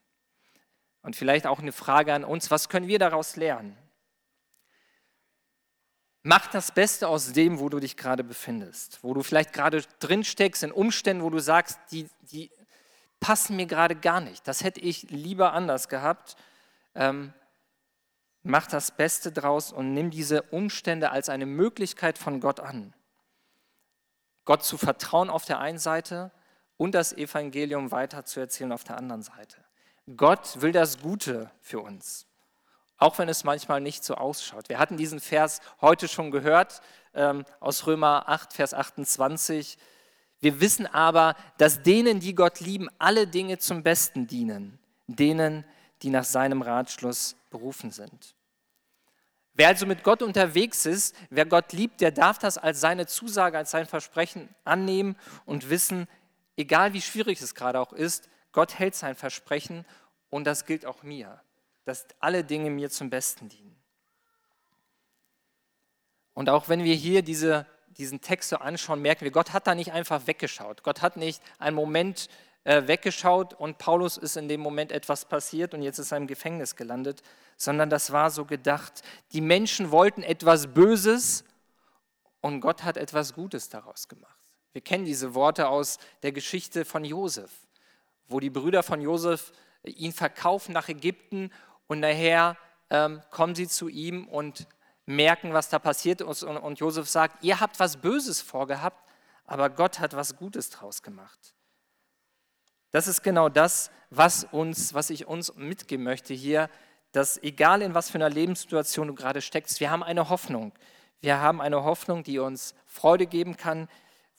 Und 1.08 1.16
vielleicht 1.16 1.46
auch 1.46 1.60
eine 1.60 1.72
Frage 1.72 2.12
an 2.12 2.22
uns, 2.22 2.50
was 2.50 2.68
können 2.68 2.86
wir 2.86 2.98
daraus 2.98 3.36
lernen? 3.36 3.74
Mach 6.22 6.48
das 6.48 6.70
Beste 6.70 7.08
aus 7.08 7.32
dem, 7.32 7.60
wo 7.60 7.70
du 7.70 7.80
dich 7.80 7.96
gerade 7.96 8.22
befindest, 8.22 9.02
wo 9.02 9.14
du 9.14 9.22
vielleicht 9.22 9.54
gerade 9.54 9.82
drin 10.00 10.22
steckst, 10.22 10.64
in 10.64 10.70
Umständen, 10.70 11.22
wo 11.22 11.30
du 11.30 11.38
sagst, 11.38 11.78
die, 11.92 12.10
die 12.20 12.50
passen 13.20 13.56
mir 13.56 13.64
gerade 13.64 13.96
gar 13.96 14.20
nicht. 14.20 14.46
Das 14.46 14.62
hätte 14.62 14.80
ich 14.80 15.04
lieber 15.04 15.54
anders 15.54 15.88
gehabt. 15.88 16.36
Ähm, 16.94 17.32
mach 18.42 18.66
das 18.66 18.94
Beste 18.94 19.32
draus 19.32 19.72
und 19.72 19.94
nimm 19.94 20.10
diese 20.10 20.42
Umstände 20.42 21.10
als 21.10 21.30
eine 21.30 21.46
Möglichkeit 21.46 22.18
von 22.18 22.38
Gott 22.38 22.60
an. 22.60 22.92
Gott 24.44 24.62
zu 24.62 24.76
vertrauen 24.76 25.30
auf 25.30 25.46
der 25.46 25.58
einen 25.58 25.78
Seite 25.78 26.32
und 26.76 26.94
das 26.94 27.14
Evangelium 27.14 27.92
weiterzuerzählen 27.92 28.72
auf 28.72 28.84
der 28.84 28.98
anderen 28.98 29.22
Seite. 29.22 29.64
Gott 30.16 30.62
will 30.62 30.72
das 30.72 31.00
Gute 31.00 31.50
für 31.60 31.80
uns, 31.80 32.26
auch 32.96 33.18
wenn 33.18 33.28
es 33.28 33.44
manchmal 33.44 33.80
nicht 33.80 34.04
so 34.04 34.14
ausschaut. 34.14 34.68
Wir 34.68 34.78
hatten 34.78 34.96
diesen 34.96 35.20
Vers 35.20 35.60
heute 35.80 36.08
schon 36.08 36.30
gehört 36.30 36.80
ähm, 37.14 37.44
aus 37.60 37.86
Römer 37.86 38.28
8, 38.28 38.54
Vers 38.54 38.72
28. 38.72 39.76
Wir 40.40 40.60
wissen 40.60 40.86
aber, 40.86 41.34
dass 41.58 41.82
denen, 41.82 42.20
die 42.20 42.34
Gott 42.34 42.60
lieben, 42.60 42.88
alle 42.98 43.26
Dinge 43.26 43.58
zum 43.58 43.82
Besten 43.82 44.26
dienen, 44.26 44.78
denen, 45.08 45.64
die 46.02 46.10
nach 46.10 46.24
seinem 46.24 46.62
Ratschluss 46.62 47.36
berufen 47.50 47.90
sind. 47.90 48.34
Wer 49.52 49.68
also 49.68 49.84
mit 49.84 50.04
Gott 50.04 50.22
unterwegs 50.22 50.86
ist, 50.86 51.16
wer 51.30 51.44
Gott 51.44 51.72
liebt, 51.72 52.00
der 52.00 52.12
darf 52.12 52.38
das 52.38 52.56
als 52.56 52.80
seine 52.80 53.06
Zusage, 53.06 53.58
als 53.58 53.72
sein 53.72 53.86
Versprechen 53.86 54.48
annehmen 54.64 55.16
und 55.44 55.68
wissen, 55.68 56.06
egal 56.56 56.92
wie 56.92 57.02
schwierig 57.02 57.42
es 57.42 57.56
gerade 57.56 57.80
auch 57.80 57.92
ist, 57.92 58.28
Gott 58.52 58.78
hält 58.78 58.94
sein 58.94 59.14
Versprechen 59.14 59.84
und 60.30 60.44
das 60.44 60.66
gilt 60.66 60.86
auch 60.86 61.02
mir, 61.02 61.40
dass 61.84 62.06
alle 62.20 62.44
Dinge 62.44 62.70
mir 62.70 62.90
zum 62.90 63.10
Besten 63.10 63.48
dienen. 63.48 63.76
Und 66.34 66.48
auch 66.48 66.68
wenn 66.68 66.84
wir 66.84 66.94
hier 66.94 67.22
diese 67.22 67.66
diesen 67.98 68.20
Text 68.20 68.50
so 68.50 68.56
anschauen, 68.56 69.02
merken 69.02 69.24
wir, 69.24 69.30
Gott 69.30 69.52
hat 69.52 69.66
da 69.66 69.74
nicht 69.74 69.92
einfach 69.92 70.26
weggeschaut. 70.26 70.82
Gott 70.82 71.02
hat 71.02 71.16
nicht 71.16 71.42
einen 71.58 71.74
Moment 71.74 72.28
äh, 72.64 72.86
weggeschaut 72.86 73.54
und 73.54 73.78
Paulus 73.78 74.16
ist 74.16 74.36
in 74.36 74.48
dem 74.48 74.60
Moment 74.60 74.92
etwas 74.92 75.24
passiert 75.24 75.74
und 75.74 75.82
jetzt 75.82 75.98
ist 75.98 76.12
er 76.12 76.18
im 76.18 76.26
Gefängnis 76.26 76.76
gelandet, 76.76 77.22
sondern 77.56 77.90
das 77.90 78.12
war 78.12 78.30
so 78.30 78.44
gedacht. 78.44 79.02
Die 79.32 79.40
Menschen 79.40 79.90
wollten 79.90 80.22
etwas 80.22 80.68
Böses 80.68 81.44
und 82.40 82.60
Gott 82.60 82.84
hat 82.84 82.96
etwas 82.96 83.34
Gutes 83.34 83.68
daraus 83.68 84.08
gemacht. 84.08 84.34
Wir 84.72 84.82
kennen 84.82 85.04
diese 85.04 85.34
Worte 85.34 85.68
aus 85.68 85.98
der 86.22 86.30
Geschichte 86.30 86.84
von 86.84 87.04
Josef, 87.04 87.50
wo 88.28 88.40
die 88.40 88.50
Brüder 88.50 88.82
von 88.82 89.00
Josef 89.00 89.52
ihn 89.82 90.12
verkaufen 90.12 90.72
nach 90.72 90.88
Ägypten 90.88 91.50
und 91.86 92.00
nachher 92.00 92.56
ähm, 92.90 93.22
kommen 93.30 93.54
sie 93.54 93.68
zu 93.68 93.88
ihm 93.88 94.28
und 94.28 94.66
merken, 95.06 95.52
was 95.54 95.68
da 95.68 95.78
passiert 95.78 96.20
ist. 96.20 96.42
Und 96.42 96.78
Josef 96.78 97.08
sagt, 97.08 97.42
ihr 97.42 97.60
habt 97.60 97.80
was 97.80 97.96
Böses 97.96 98.40
vorgehabt, 98.40 99.02
aber 99.44 99.70
Gott 99.70 99.98
hat 99.98 100.14
was 100.14 100.36
Gutes 100.36 100.70
draus 100.70 101.02
gemacht. 101.02 101.54
Das 102.90 103.06
ist 103.06 103.22
genau 103.22 103.48
das, 103.48 103.90
was, 104.10 104.44
uns, 104.44 104.94
was 104.94 105.10
ich 105.10 105.26
uns 105.26 105.54
mitgeben 105.56 106.04
möchte 106.04 106.34
hier, 106.34 106.70
dass 107.12 107.42
egal 107.42 107.82
in 107.82 107.94
was 107.94 108.10
für 108.10 108.18
einer 108.18 108.30
Lebenssituation 108.30 109.08
du 109.08 109.14
gerade 109.14 109.40
steckst, 109.40 109.80
wir 109.80 109.90
haben 109.90 110.02
eine 110.02 110.28
Hoffnung. 110.28 110.72
Wir 111.20 111.40
haben 111.40 111.60
eine 111.60 111.84
Hoffnung, 111.84 112.22
die 112.22 112.38
uns 112.38 112.74
Freude 112.86 113.26
geben 113.26 113.56
kann, 113.56 113.88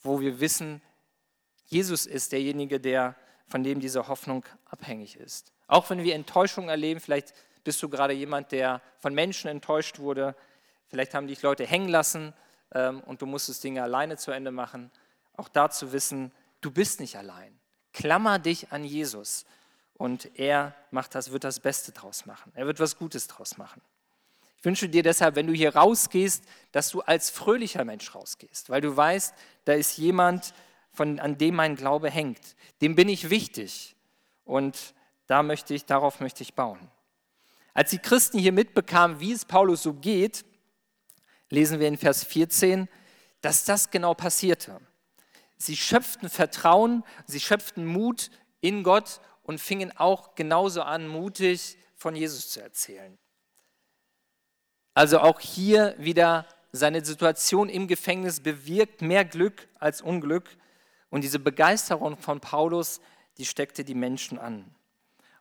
wo 0.02 0.20
wir 0.20 0.40
wissen, 0.40 0.80
Jesus 1.66 2.06
ist 2.06 2.32
derjenige, 2.32 2.80
der, 2.80 3.16
von 3.50 3.62
dem 3.62 3.80
diese 3.80 4.08
Hoffnung 4.08 4.46
abhängig 4.64 5.16
ist. 5.16 5.52
Auch 5.66 5.90
wenn 5.90 6.02
wir 6.02 6.14
Enttäuschung 6.14 6.70
erleben, 6.70 7.00
vielleicht 7.00 7.34
bist 7.64 7.82
du 7.82 7.90
gerade 7.90 8.14
jemand, 8.14 8.52
der 8.52 8.80
von 9.00 9.12
Menschen 9.12 9.50
enttäuscht 9.50 9.98
wurde, 9.98 10.34
Vielleicht 10.90 11.14
haben 11.14 11.28
dich 11.28 11.40
Leute 11.42 11.64
hängen 11.64 11.88
lassen 11.88 12.34
ähm, 12.74 13.00
und 13.02 13.22
du 13.22 13.26
musstest 13.26 13.62
Dinge 13.62 13.82
alleine 13.82 14.16
zu 14.16 14.32
Ende 14.32 14.50
machen. 14.50 14.90
Auch 15.36 15.48
da 15.48 15.70
zu 15.70 15.92
wissen, 15.92 16.32
du 16.60 16.72
bist 16.72 16.98
nicht 16.98 17.16
allein. 17.16 17.58
Klammer 17.92 18.40
dich 18.40 18.72
an 18.72 18.84
Jesus 18.84 19.44
und 19.94 20.36
er 20.36 20.74
macht 20.90 21.14
das, 21.14 21.30
wird 21.30 21.44
das 21.44 21.60
Beste 21.60 21.92
draus 21.92 22.26
machen. 22.26 22.50
Er 22.56 22.66
wird 22.66 22.80
was 22.80 22.98
Gutes 22.98 23.28
draus 23.28 23.56
machen. 23.56 23.80
Ich 24.58 24.64
wünsche 24.64 24.88
dir 24.88 25.04
deshalb, 25.04 25.36
wenn 25.36 25.46
du 25.46 25.52
hier 25.52 25.74
rausgehst, 25.74 26.44
dass 26.72 26.90
du 26.90 27.02
als 27.02 27.30
fröhlicher 27.30 27.84
Mensch 27.84 28.12
rausgehst, 28.14 28.68
weil 28.68 28.80
du 28.80 28.94
weißt, 28.94 29.32
da 29.64 29.74
ist 29.74 29.96
jemand, 29.96 30.54
von, 30.92 31.18
an 31.18 31.38
dem 31.38 31.54
mein 31.54 31.76
Glaube 31.76 32.10
hängt. 32.10 32.56
Dem 32.80 32.94
bin 32.94 33.08
ich 33.08 33.30
wichtig 33.30 33.96
und 34.44 34.94
da 35.26 35.42
möchte 35.42 35.74
ich, 35.74 35.86
darauf 35.86 36.20
möchte 36.20 36.42
ich 36.42 36.54
bauen. 36.54 36.90
Als 37.74 37.90
die 37.90 37.98
Christen 37.98 38.38
hier 38.38 38.52
mitbekamen, 38.52 39.20
wie 39.20 39.32
es 39.32 39.44
Paulus 39.44 39.82
so 39.82 39.94
geht, 39.94 40.44
lesen 41.50 41.78
wir 41.78 41.88
in 41.88 41.98
Vers 41.98 42.24
14, 42.24 42.88
dass 43.40 43.64
das 43.64 43.90
genau 43.90 44.14
passierte. 44.14 44.80
Sie 45.56 45.76
schöpften 45.76 46.28
Vertrauen, 46.28 47.04
sie 47.26 47.40
schöpften 47.40 47.86
Mut 47.86 48.30
in 48.60 48.82
Gott 48.82 49.20
und 49.42 49.60
fingen 49.60 49.96
auch 49.96 50.34
genauso 50.34 50.82
an, 50.82 51.06
mutig 51.06 51.76
von 51.96 52.16
Jesus 52.16 52.50
zu 52.50 52.60
erzählen. 52.60 53.18
Also 54.94 55.20
auch 55.20 55.40
hier 55.40 55.94
wieder 55.98 56.46
seine 56.72 57.04
Situation 57.04 57.68
im 57.68 57.88
Gefängnis 57.88 58.40
bewirkt 58.40 59.02
mehr 59.02 59.24
Glück 59.24 59.68
als 59.78 60.02
Unglück. 60.02 60.56
Und 61.10 61.22
diese 61.22 61.38
Begeisterung 61.38 62.16
von 62.16 62.40
Paulus, 62.40 63.00
die 63.38 63.44
steckte 63.44 63.84
die 63.84 63.94
Menschen 63.94 64.38
an. 64.38 64.64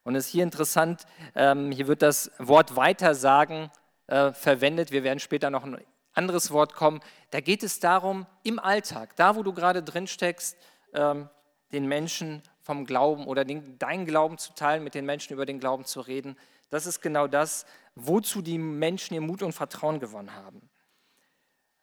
Und 0.04 0.16
es 0.16 0.28
ist 0.28 0.32
hier 0.32 0.44
interessant, 0.44 1.06
ähm, 1.36 1.72
hier 1.72 1.88
wird 1.88 2.02
das 2.02 2.32
Wort 2.40 2.76
Weitersagen 2.76 3.70
äh, 4.08 4.34
verwendet. 4.34 4.92
Wir 4.92 5.04
werden 5.04 5.20
später 5.20 5.50
noch 5.50 5.64
ein 5.64 5.78
anderes 6.14 6.52
Wort 6.52 6.74
kommen. 6.74 7.02
Da 7.32 7.42
geht 7.42 7.64
es 7.64 7.80
darum, 7.80 8.26
im 8.44 8.60
Alltag, 8.60 9.16
da 9.16 9.36
wo 9.36 9.44
du 9.44 9.54
gerade 9.54 9.84
drin 9.84 10.08
steckst, 10.08 10.58
ähm, 10.94 11.30
den 11.72 11.88
Menschen 11.88 12.42
vom 12.62 12.86
Glauben 12.86 13.28
oder 13.28 13.46
den, 13.46 13.78
deinen 13.78 14.06
Glauben 14.06 14.38
zu 14.38 14.54
teilen, 14.54 14.84
mit 14.84 14.96
den 14.96 15.06
Menschen 15.06 15.34
über 15.34 15.46
den 15.46 15.60
Glauben 15.60 15.86
zu 15.86 16.02
reden. 16.02 16.36
Das 16.70 16.86
ist 16.86 17.02
genau 17.02 17.28
das, 17.28 17.66
wozu 17.96 18.42
die 18.42 18.58
Menschen 18.58 19.14
ihr 19.14 19.22
Mut 19.22 19.44
und 19.44 19.54
Vertrauen 19.54 20.00
gewonnen 20.00 20.34
haben. 20.34 20.70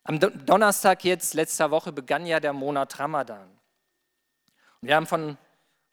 Am 0.04 0.20
Donnerstag 0.20 1.04
jetzt, 1.04 1.34
letzter 1.34 1.70
Woche, 1.72 1.92
begann 1.92 2.26
ja 2.26 2.38
der 2.38 2.52
Monat 2.52 2.98
Ramadan. 3.00 3.55
Wir 4.80 4.96
haben 4.96 5.06
von 5.06 5.38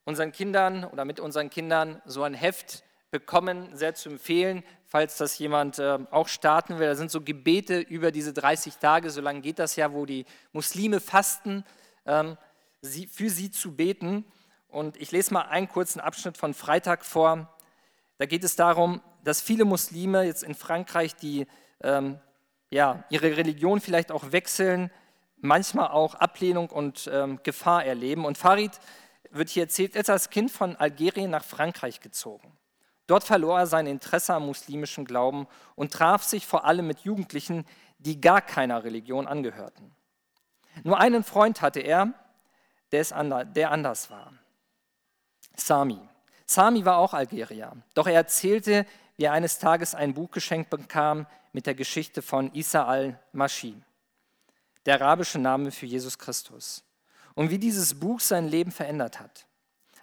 unseren 0.05 0.31
Kindern 0.31 0.83
oder 0.85 1.05
mit 1.05 1.19
unseren 1.19 1.49
Kindern 1.49 2.01
so 2.05 2.23
ein 2.23 2.33
Heft 2.33 2.83
bekommen, 3.11 3.69
sehr 3.75 3.93
zu 3.93 4.09
empfehlen, 4.09 4.63
falls 4.85 5.17
das 5.17 5.37
jemand 5.37 5.79
äh, 5.79 5.99
auch 6.11 6.27
starten 6.27 6.79
will. 6.79 6.87
Da 6.87 6.95
sind 6.95 7.11
so 7.11 7.21
Gebete 7.21 7.79
über 7.79 8.11
diese 8.11 8.33
30 8.33 8.77
Tage, 8.77 9.09
so 9.11 9.21
lange 9.21 9.41
geht 9.41 9.59
das 9.59 9.75
ja, 9.75 9.93
wo 9.93 10.05
die 10.05 10.25
Muslime 10.51 10.99
fasten, 10.99 11.63
ähm, 12.05 12.37
sie, 12.81 13.07
für 13.07 13.29
sie 13.29 13.51
zu 13.51 13.75
beten. 13.75 14.25
Und 14.67 14.97
ich 14.97 15.11
lese 15.11 15.33
mal 15.33 15.43
einen 15.43 15.69
kurzen 15.69 15.99
Abschnitt 15.99 16.37
von 16.37 16.55
Freitag 16.55 17.05
vor. 17.05 17.55
Da 18.17 18.25
geht 18.25 18.43
es 18.43 18.55
darum, 18.55 19.01
dass 19.23 19.41
viele 19.41 19.63
Muslime 19.63 20.23
jetzt 20.23 20.43
in 20.43 20.55
Frankreich, 20.55 21.15
die 21.15 21.45
ähm, 21.81 22.19
ja, 22.71 23.03
ihre 23.09 23.37
Religion 23.37 23.79
vielleicht 23.79 24.11
auch 24.11 24.31
wechseln, 24.31 24.89
manchmal 25.43 25.89
auch 25.89 26.15
Ablehnung 26.15 26.69
und 26.69 27.09
ähm, 27.11 27.39
Gefahr 27.43 27.85
erleben. 27.85 28.25
Und 28.25 28.37
Farid 28.37 28.79
wird 29.29 29.49
hier 29.49 29.63
erzählt, 29.63 29.95
er 29.95 30.01
ist 30.01 30.09
als 30.09 30.29
Kind 30.29 30.51
von 30.51 30.75
Algerien 30.75 31.29
nach 31.29 31.43
Frankreich 31.43 31.99
gezogen. 31.99 32.57
Dort 33.05 33.25
verlor 33.25 33.59
er 33.59 33.67
sein 33.67 33.85
Interesse 33.85 34.33
am 34.33 34.45
muslimischen 34.45 35.05
Glauben 35.05 35.47
und 35.75 35.91
traf 35.91 36.23
sich 36.23 36.47
vor 36.47 36.65
allem 36.65 36.87
mit 36.87 37.01
Jugendlichen, 37.01 37.65
die 37.99 38.21
gar 38.21 38.41
keiner 38.41 38.83
Religion 38.83 39.27
angehörten. 39.27 39.93
Nur 40.83 40.99
einen 40.99 41.23
Freund 41.23 41.61
hatte 41.61 41.81
er, 41.81 42.13
der 42.91 43.71
anders 43.71 44.09
war. 44.09 44.33
Sami. 45.55 45.99
Sami 46.45 46.85
war 46.85 46.97
auch 46.97 47.13
Algerier, 47.13 47.73
doch 47.93 48.07
er 48.07 48.13
erzählte, 48.13 48.85
wie 49.17 49.25
er 49.25 49.33
eines 49.33 49.59
Tages 49.59 49.93
ein 49.93 50.13
Buch 50.13 50.31
geschenkt 50.31 50.69
bekam 50.69 51.27
mit 51.51 51.65
der 51.65 51.75
Geschichte 51.75 52.21
von 52.21 52.53
Isa 52.53 52.85
al-Mashi, 52.85 53.75
der 54.85 55.01
arabische 55.01 55.39
Name 55.39 55.71
für 55.71 55.85
Jesus 55.85 56.17
Christus, 56.17 56.83
und 57.35 57.49
wie 57.49 57.57
dieses 57.57 57.99
Buch 57.99 58.19
sein 58.19 58.47
Leben 58.47 58.71
verändert 58.71 59.19
hat. 59.19 59.47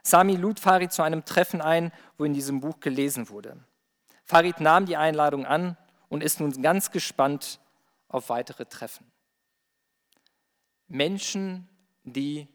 Sami 0.03 0.35
lud 0.35 0.59
Farid 0.59 0.93
zu 0.93 1.03
einem 1.03 1.25
Treffen 1.25 1.61
ein, 1.61 1.93
wo 2.19 2.25
in 2.25 2.35
diesem 2.35 2.61
Buch 2.61 2.81
gelesen 2.81 3.29
wurde. 3.29 3.57
Farid 4.25 4.61
nahm 4.61 4.87
die 4.87 4.97
Einladung 4.97 5.47
an 5.47 5.77
und 6.09 6.23
ist 6.23 6.41
nun 6.41 6.63
ganz 6.63 6.91
gespannt 6.91 7.61
auf 8.09 8.29
weitere 8.29 8.67
Treffen. 8.67 9.11
Menschen, 10.89 11.69
die, 12.03 12.49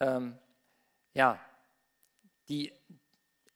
ähm, 0.00 0.38
ja, 1.14 1.38
die 2.48 2.72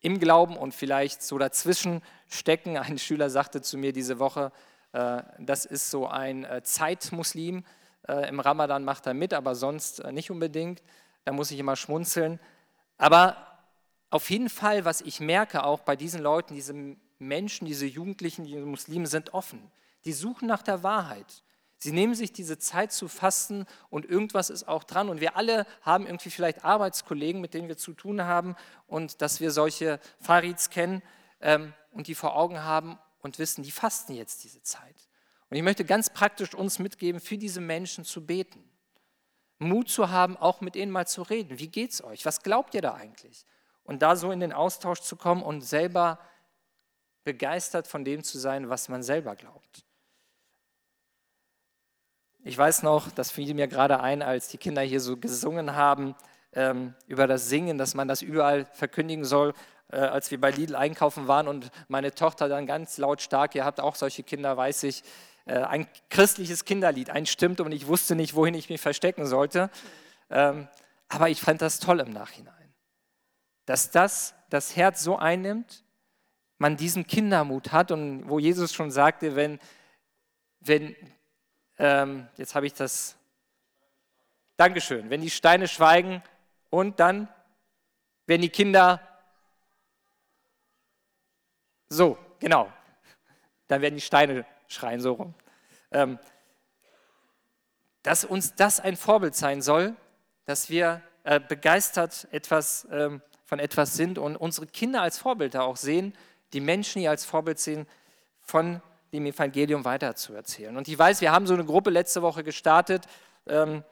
im 0.00 0.18
Glauben 0.18 0.56
und 0.56 0.74
vielleicht 0.74 1.22
so 1.22 1.36
dazwischen 1.38 2.02
stecken. 2.28 2.76
Ein 2.76 2.98
Schüler 2.98 3.28
sagte 3.28 3.60
zu 3.60 3.76
mir 3.76 3.92
diese 3.92 4.18
Woche, 4.18 4.52
äh, 4.92 5.22
das 5.38 5.64
ist 5.64 5.90
so 5.90 6.06
ein 6.06 6.44
äh, 6.44 6.62
Zeitmuslim. 6.62 7.64
Äh, 8.10 8.28
Im 8.28 8.40
Ramadan 8.40 8.84
macht 8.84 9.06
er 9.06 9.14
mit, 9.14 9.32
aber 9.32 9.54
sonst 9.54 10.00
äh, 10.00 10.10
nicht 10.10 10.30
unbedingt. 10.30 10.82
Da 11.24 11.32
muss 11.32 11.50
ich 11.50 11.58
immer 11.58 11.76
schmunzeln. 11.76 12.40
Aber 12.98 13.36
auf 14.10 14.30
jeden 14.30 14.48
Fall, 14.48 14.84
was 14.84 15.00
ich 15.00 15.20
merke 15.20 15.62
auch 15.62 15.80
bei 15.80 15.94
diesen 15.94 16.20
Leuten, 16.20 16.54
diese 16.54 16.74
Menschen, 17.18 17.66
diese 17.66 17.86
Jugendlichen, 17.86 18.44
diese 18.44 18.60
Muslime 18.60 19.06
sind 19.06 19.32
offen. 19.32 19.70
Die 20.04 20.12
suchen 20.12 20.48
nach 20.48 20.62
der 20.62 20.82
Wahrheit. 20.82 21.44
Sie 21.78 21.92
nehmen 21.92 22.14
sich 22.14 22.32
diese 22.32 22.58
Zeit 22.58 22.92
zu 22.92 23.08
fasten 23.08 23.64
und 23.88 24.04
irgendwas 24.04 24.50
ist 24.50 24.66
auch 24.66 24.84
dran. 24.84 25.08
Und 25.08 25.20
wir 25.20 25.36
alle 25.36 25.66
haben 25.82 26.06
irgendwie 26.06 26.30
vielleicht 26.30 26.64
Arbeitskollegen, 26.64 27.40
mit 27.40 27.54
denen 27.54 27.68
wir 27.68 27.76
zu 27.76 27.92
tun 27.92 28.22
haben 28.22 28.56
und 28.86 29.22
dass 29.22 29.40
wir 29.40 29.50
solche 29.50 30.00
Farids 30.20 30.68
kennen 30.70 31.02
ähm, 31.40 31.72
und 31.92 32.08
die 32.08 32.14
vor 32.14 32.36
Augen 32.36 32.64
haben 32.64 32.98
und 33.22 33.38
wissen, 33.38 33.62
die 33.62 33.70
fasten 33.70 34.14
jetzt 34.14 34.42
diese 34.44 34.62
Zeit. 34.62 35.09
Und 35.50 35.56
ich 35.56 35.62
möchte 35.62 35.84
ganz 35.84 36.10
praktisch 36.10 36.54
uns 36.54 36.78
mitgeben, 36.78 37.20
für 37.20 37.36
diese 37.36 37.60
Menschen 37.60 38.04
zu 38.04 38.24
beten. 38.24 38.64
Mut 39.58 39.90
zu 39.90 40.10
haben, 40.10 40.36
auch 40.36 40.60
mit 40.60 40.76
ihnen 40.76 40.90
mal 40.90 41.06
zu 41.06 41.22
reden. 41.22 41.58
Wie 41.58 41.68
geht's 41.68 42.02
euch? 42.02 42.24
Was 42.24 42.42
glaubt 42.42 42.74
ihr 42.74 42.82
da 42.82 42.94
eigentlich? 42.94 43.44
Und 43.82 44.00
da 44.00 44.16
so 44.16 44.30
in 44.30 44.40
den 44.40 44.52
Austausch 44.52 45.00
zu 45.00 45.16
kommen 45.16 45.42
und 45.42 45.60
selber 45.60 46.18
begeistert 47.24 47.86
von 47.86 48.04
dem 48.04 48.22
zu 48.22 48.38
sein, 48.38 48.70
was 48.70 48.88
man 48.88 49.02
selber 49.02 49.36
glaubt. 49.36 49.84
Ich 52.42 52.56
weiß 52.56 52.84
noch, 52.84 53.10
das 53.10 53.30
fiel 53.30 53.52
mir 53.52 53.68
gerade 53.68 54.00
ein, 54.00 54.22
als 54.22 54.48
die 54.48 54.56
Kinder 54.56 54.80
hier 54.80 55.00
so 55.00 55.18
gesungen 55.18 55.74
haben 55.74 56.14
ähm, 56.52 56.94
über 57.06 57.26
das 57.26 57.48
Singen, 57.48 57.76
dass 57.76 57.94
man 57.94 58.08
das 58.08 58.22
überall 58.22 58.64
verkündigen 58.72 59.24
soll. 59.24 59.52
Äh, 59.92 59.96
als 59.96 60.30
wir 60.30 60.40
bei 60.40 60.50
Lidl 60.50 60.76
einkaufen 60.76 61.28
waren 61.28 61.48
und 61.48 61.70
meine 61.88 62.14
Tochter 62.14 62.48
dann 62.48 62.66
ganz 62.66 62.96
lautstark, 62.96 63.54
ihr 63.56 63.64
habt 63.64 63.80
auch 63.80 63.96
solche 63.96 64.22
Kinder, 64.22 64.56
weiß 64.56 64.84
ich, 64.84 65.02
ein 65.46 65.88
christliches 66.10 66.64
Kinderlied 66.64 67.10
einstimmt 67.10 67.60
und 67.60 67.72
ich 67.72 67.86
wusste 67.86 68.14
nicht, 68.14 68.34
wohin 68.34 68.54
ich 68.54 68.68
mich 68.68 68.80
verstecken 68.80 69.26
sollte. 69.26 69.70
Ähm, 70.30 70.68
aber 71.08 71.28
ich 71.28 71.40
fand 71.40 71.62
das 71.62 71.80
toll 71.80 72.00
im 72.00 72.10
Nachhinein, 72.10 72.74
dass 73.66 73.90
das 73.90 74.34
das 74.48 74.76
Herz 74.76 75.02
so 75.02 75.16
einnimmt, 75.16 75.84
man 76.58 76.76
diesen 76.76 77.06
Kindermut 77.06 77.72
hat 77.72 77.90
und 77.90 78.28
wo 78.28 78.38
Jesus 78.38 78.72
schon 78.72 78.90
sagte, 78.90 79.34
wenn, 79.36 79.58
wenn 80.60 80.94
ähm, 81.78 82.28
jetzt 82.36 82.54
habe 82.54 82.66
ich 82.66 82.74
das, 82.74 83.16
Dankeschön, 84.60 85.08
wenn 85.08 85.22
die 85.22 85.30
Steine 85.30 85.66
schweigen 85.66 86.22
und 86.68 87.00
dann, 87.00 87.28
wenn 88.26 88.42
die 88.42 88.50
Kinder, 88.50 89.00
so, 91.88 92.18
genau, 92.38 92.70
dann 93.68 93.80
werden 93.80 93.94
die 93.94 94.02
Steine 94.02 94.44
schreien 94.70 95.00
so 95.00 95.12
rum. 95.12 95.34
Ähm, 95.90 96.18
dass 98.02 98.24
uns 98.24 98.54
das 98.54 98.80
ein 98.80 98.96
Vorbild 98.96 99.34
sein 99.34 99.60
soll, 99.60 99.94
dass 100.46 100.70
wir 100.70 101.02
äh, 101.24 101.38
begeistert 101.38 102.28
etwas, 102.30 102.88
ähm, 102.90 103.20
von 103.44 103.58
etwas 103.58 103.94
sind 103.94 104.18
und 104.18 104.36
unsere 104.36 104.66
Kinder 104.66 105.02
als 105.02 105.18
Vorbilder 105.18 105.64
auch 105.64 105.76
sehen, 105.76 106.14
die 106.52 106.60
Menschen 106.60 107.00
hier 107.00 107.10
als 107.10 107.24
Vorbild 107.24 107.58
sehen, 107.58 107.86
von 108.40 108.80
dem 109.12 109.26
Evangelium 109.26 109.84
weiterzuerzählen. 109.84 110.76
Und 110.76 110.88
ich 110.88 110.98
weiß, 110.98 111.20
wir 111.20 111.32
haben 111.32 111.46
so 111.46 111.54
eine 111.54 111.64
Gruppe 111.64 111.90
letzte 111.90 112.22
Woche 112.22 112.42
gestartet, 112.42 113.06
ähm, 113.46 113.84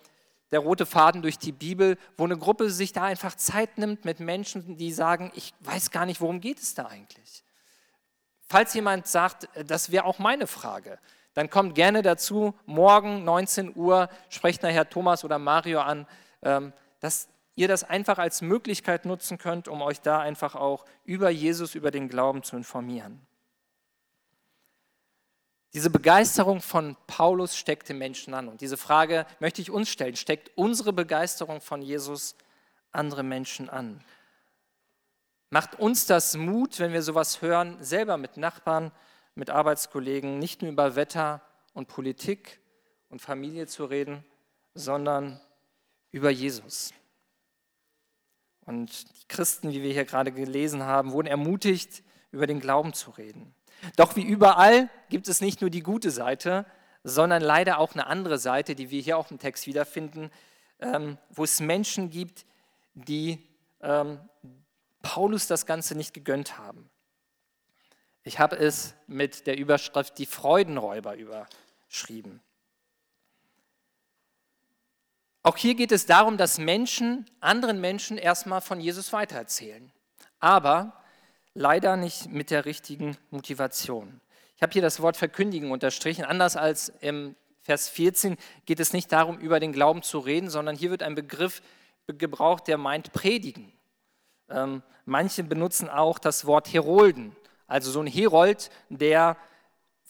der 0.50 0.60
rote 0.60 0.86
Faden 0.86 1.20
durch 1.20 1.38
die 1.38 1.52
Bibel, 1.52 1.98
wo 2.16 2.24
eine 2.24 2.38
Gruppe 2.38 2.70
sich 2.70 2.92
da 2.92 3.04
einfach 3.04 3.34
Zeit 3.34 3.76
nimmt 3.76 4.04
mit 4.04 4.20
Menschen, 4.20 4.78
die 4.78 4.92
sagen, 4.92 5.30
ich 5.34 5.52
weiß 5.60 5.90
gar 5.90 6.06
nicht, 6.06 6.20
worum 6.20 6.40
geht 6.40 6.58
es 6.58 6.74
da 6.74 6.86
eigentlich. 6.86 7.44
Falls 8.48 8.74
jemand 8.74 9.06
sagt, 9.06 9.48
äh, 9.54 9.64
das 9.64 9.90
wäre 9.90 10.04
auch 10.04 10.18
meine 10.18 10.46
Frage, 10.46 10.98
dann 11.34 11.50
kommt 11.50 11.74
gerne 11.74 12.02
dazu, 12.02 12.54
morgen 12.66 13.24
19 13.24 13.76
Uhr, 13.76 14.08
sprecht 14.28 14.62
nachher 14.62 14.88
Thomas 14.88 15.24
oder 15.24 15.38
Mario 15.38 15.80
an, 15.80 16.06
ähm, 16.42 16.72
dass 17.00 17.28
ihr 17.54 17.68
das 17.68 17.84
einfach 17.84 18.18
als 18.18 18.40
Möglichkeit 18.40 19.04
nutzen 19.04 19.38
könnt, 19.38 19.68
um 19.68 19.82
euch 19.82 20.00
da 20.00 20.20
einfach 20.20 20.54
auch 20.54 20.84
über 21.04 21.30
Jesus, 21.30 21.74
über 21.74 21.90
den 21.90 22.08
Glauben 22.08 22.42
zu 22.42 22.56
informieren. 22.56 23.24
Diese 25.74 25.90
Begeisterung 25.90 26.60
von 26.60 26.96
Paulus 27.06 27.56
steckte 27.56 27.94
Menschen 27.94 28.32
an. 28.32 28.48
Und 28.48 28.62
diese 28.62 28.76
Frage 28.76 29.26
möchte 29.38 29.60
ich 29.60 29.70
uns 29.70 29.90
stellen. 29.90 30.16
Steckt 30.16 30.50
unsere 30.56 30.92
Begeisterung 30.92 31.60
von 31.60 31.82
Jesus 31.82 32.36
andere 32.90 33.22
Menschen 33.22 33.68
an? 33.68 34.02
Macht 35.50 35.78
uns 35.78 36.06
das 36.06 36.36
Mut, 36.36 36.78
wenn 36.78 36.92
wir 36.92 37.02
sowas 37.02 37.40
hören, 37.40 37.76
selber 37.80 38.16
mit 38.16 38.36
Nachbarn, 38.36 38.92
mit 39.34 39.50
Arbeitskollegen, 39.50 40.38
nicht 40.38 40.62
nur 40.62 40.70
über 40.70 40.94
Wetter 40.94 41.40
und 41.72 41.88
Politik 41.88 42.60
und 43.08 43.22
Familie 43.22 43.66
zu 43.66 43.86
reden, 43.86 44.24
sondern 44.74 45.40
über 46.10 46.30
Jesus. 46.30 46.92
Und 48.66 49.08
die 49.22 49.28
Christen, 49.28 49.70
wie 49.70 49.82
wir 49.82 49.92
hier 49.92 50.04
gerade 50.04 50.32
gelesen 50.32 50.82
haben, 50.82 51.12
wurden 51.12 51.28
ermutigt, 51.28 52.02
über 52.30 52.46
den 52.46 52.60
Glauben 52.60 52.92
zu 52.92 53.10
reden. 53.12 53.54
Doch 53.96 54.16
wie 54.16 54.22
überall 54.22 54.90
gibt 55.08 55.28
es 55.28 55.40
nicht 55.40 55.62
nur 55.62 55.70
die 55.70 55.82
gute 55.82 56.10
Seite, 56.10 56.66
sondern 57.04 57.40
leider 57.40 57.78
auch 57.78 57.94
eine 57.94 58.06
andere 58.06 58.38
Seite, 58.38 58.74
die 58.74 58.90
wir 58.90 59.00
hier 59.00 59.16
auch 59.16 59.30
im 59.30 59.38
Text 59.38 59.66
wiederfinden, 59.66 60.30
ähm, 60.80 61.16
wo 61.30 61.44
es 61.44 61.60
Menschen 61.60 62.10
gibt, 62.10 62.44
die 62.94 63.46
ähm, 63.80 64.18
Paulus 65.02 65.46
das 65.46 65.66
Ganze 65.66 65.94
nicht 65.94 66.14
gegönnt 66.14 66.58
haben. 66.58 66.90
Ich 68.24 68.38
habe 68.38 68.56
es 68.56 68.94
mit 69.06 69.46
der 69.46 69.56
Überschrift 69.56 70.18
die 70.18 70.26
Freudenräuber 70.26 71.16
überschrieben. 71.16 72.40
Auch 75.42 75.56
hier 75.56 75.74
geht 75.74 75.92
es 75.92 76.04
darum, 76.04 76.36
dass 76.36 76.58
Menschen 76.58 77.24
anderen 77.40 77.80
Menschen 77.80 78.18
erstmal 78.18 78.60
von 78.60 78.80
Jesus 78.80 79.12
weitererzählen, 79.12 79.90
aber 80.40 80.92
leider 81.54 81.96
nicht 81.96 82.30
mit 82.30 82.50
der 82.50 82.64
richtigen 82.64 83.16
Motivation. 83.30 84.20
Ich 84.56 84.62
habe 84.62 84.72
hier 84.72 84.82
das 84.82 85.00
Wort 85.00 85.16
verkündigen 85.16 85.70
unterstrichen. 85.70 86.24
Anders 86.24 86.56
als 86.56 86.88
im 87.00 87.36
Vers 87.62 87.88
14 87.88 88.36
geht 88.66 88.80
es 88.80 88.92
nicht 88.92 89.12
darum, 89.12 89.38
über 89.38 89.60
den 89.60 89.72
Glauben 89.72 90.02
zu 90.02 90.18
reden, 90.18 90.50
sondern 90.50 90.76
hier 90.76 90.90
wird 90.90 91.02
ein 91.02 91.14
Begriff 91.14 91.62
gebraucht, 92.08 92.66
der 92.66 92.76
meint 92.76 93.12
predigen. 93.12 93.72
Ähm, 94.50 94.82
manche 95.04 95.44
benutzen 95.44 95.88
auch 95.88 96.18
das 96.18 96.46
Wort 96.46 96.72
Herolden, 96.72 97.36
also 97.66 97.90
so 97.90 98.00
ein 98.00 98.06
Herold, 98.06 98.70
der 98.88 99.36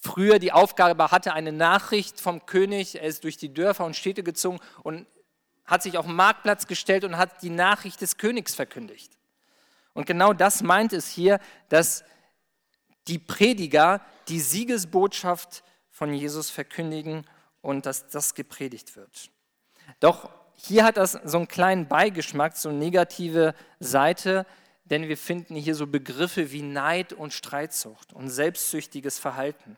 früher 0.01 0.39
die 0.39 0.53
Aufgabe 0.53 1.11
hatte, 1.11 1.33
eine 1.33 1.53
Nachricht 1.53 2.21
vom 2.21 2.47
König, 2.47 2.97
er 2.97 3.03
ist 3.03 3.25
durch 3.25 3.37
die 3.37 3.53
Dörfer 3.53 3.85
und 3.85 3.97
Städte 3.97 4.23
gezogen 4.23 4.61
und 4.83 5.07
hat 5.65 5.83
sich 5.83 5.99
auf 5.99 6.07
den 6.07 6.15
Marktplatz 6.15 6.67
gestellt 6.67 7.05
und 7.05 7.17
hat 7.17 7.43
die 7.43 7.51
Nachricht 7.51 8.01
des 8.01 8.17
Königs 8.17 8.55
verkündigt. 8.55 9.13
Und 9.93 10.07
genau 10.07 10.33
das 10.33 10.63
meint 10.63 10.93
es 10.93 11.09
hier, 11.09 11.41
dass 11.69 12.05
die 13.09 13.19
Prediger 13.19 14.01
die 14.29 14.41
Siegesbotschaft 14.41 15.65
von 15.91 16.15
Jesus 16.15 16.51
verkündigen 16.51 17.27
und 17.61 17.87
dass 17.87 18.09
das 18.09 18.35
gepredigt 18.35 18.97
wird. 18.97 19.31
Doch 20.01 20.31
hier 20.61 20.85
hat 20.85 20.97
das 20.97 21.13
so 21.25 21.39
einen 21.39 21.49
kleinen 21.49 21.87
Beigeschmack, 21.87 22.57
so 22.57 22.69
eine 22.69 22.79
negative 22.79 23.55
Seite, 23.79 24.45
denn 24.85 25.09
wir 25.09 25.17
finden 25.17 25.55
hier 25.55 25.75
so 25.75 25.87
Begriffe 25.87 26.51
wie 26.51 26.63
Neid 26.63 27.13
und 27.13 27.33
Streitsucht 27.33 28.13
und 28.13 28.29
selbstsüchtiges 28.29 29.19
Verhalten. 29.19 29.77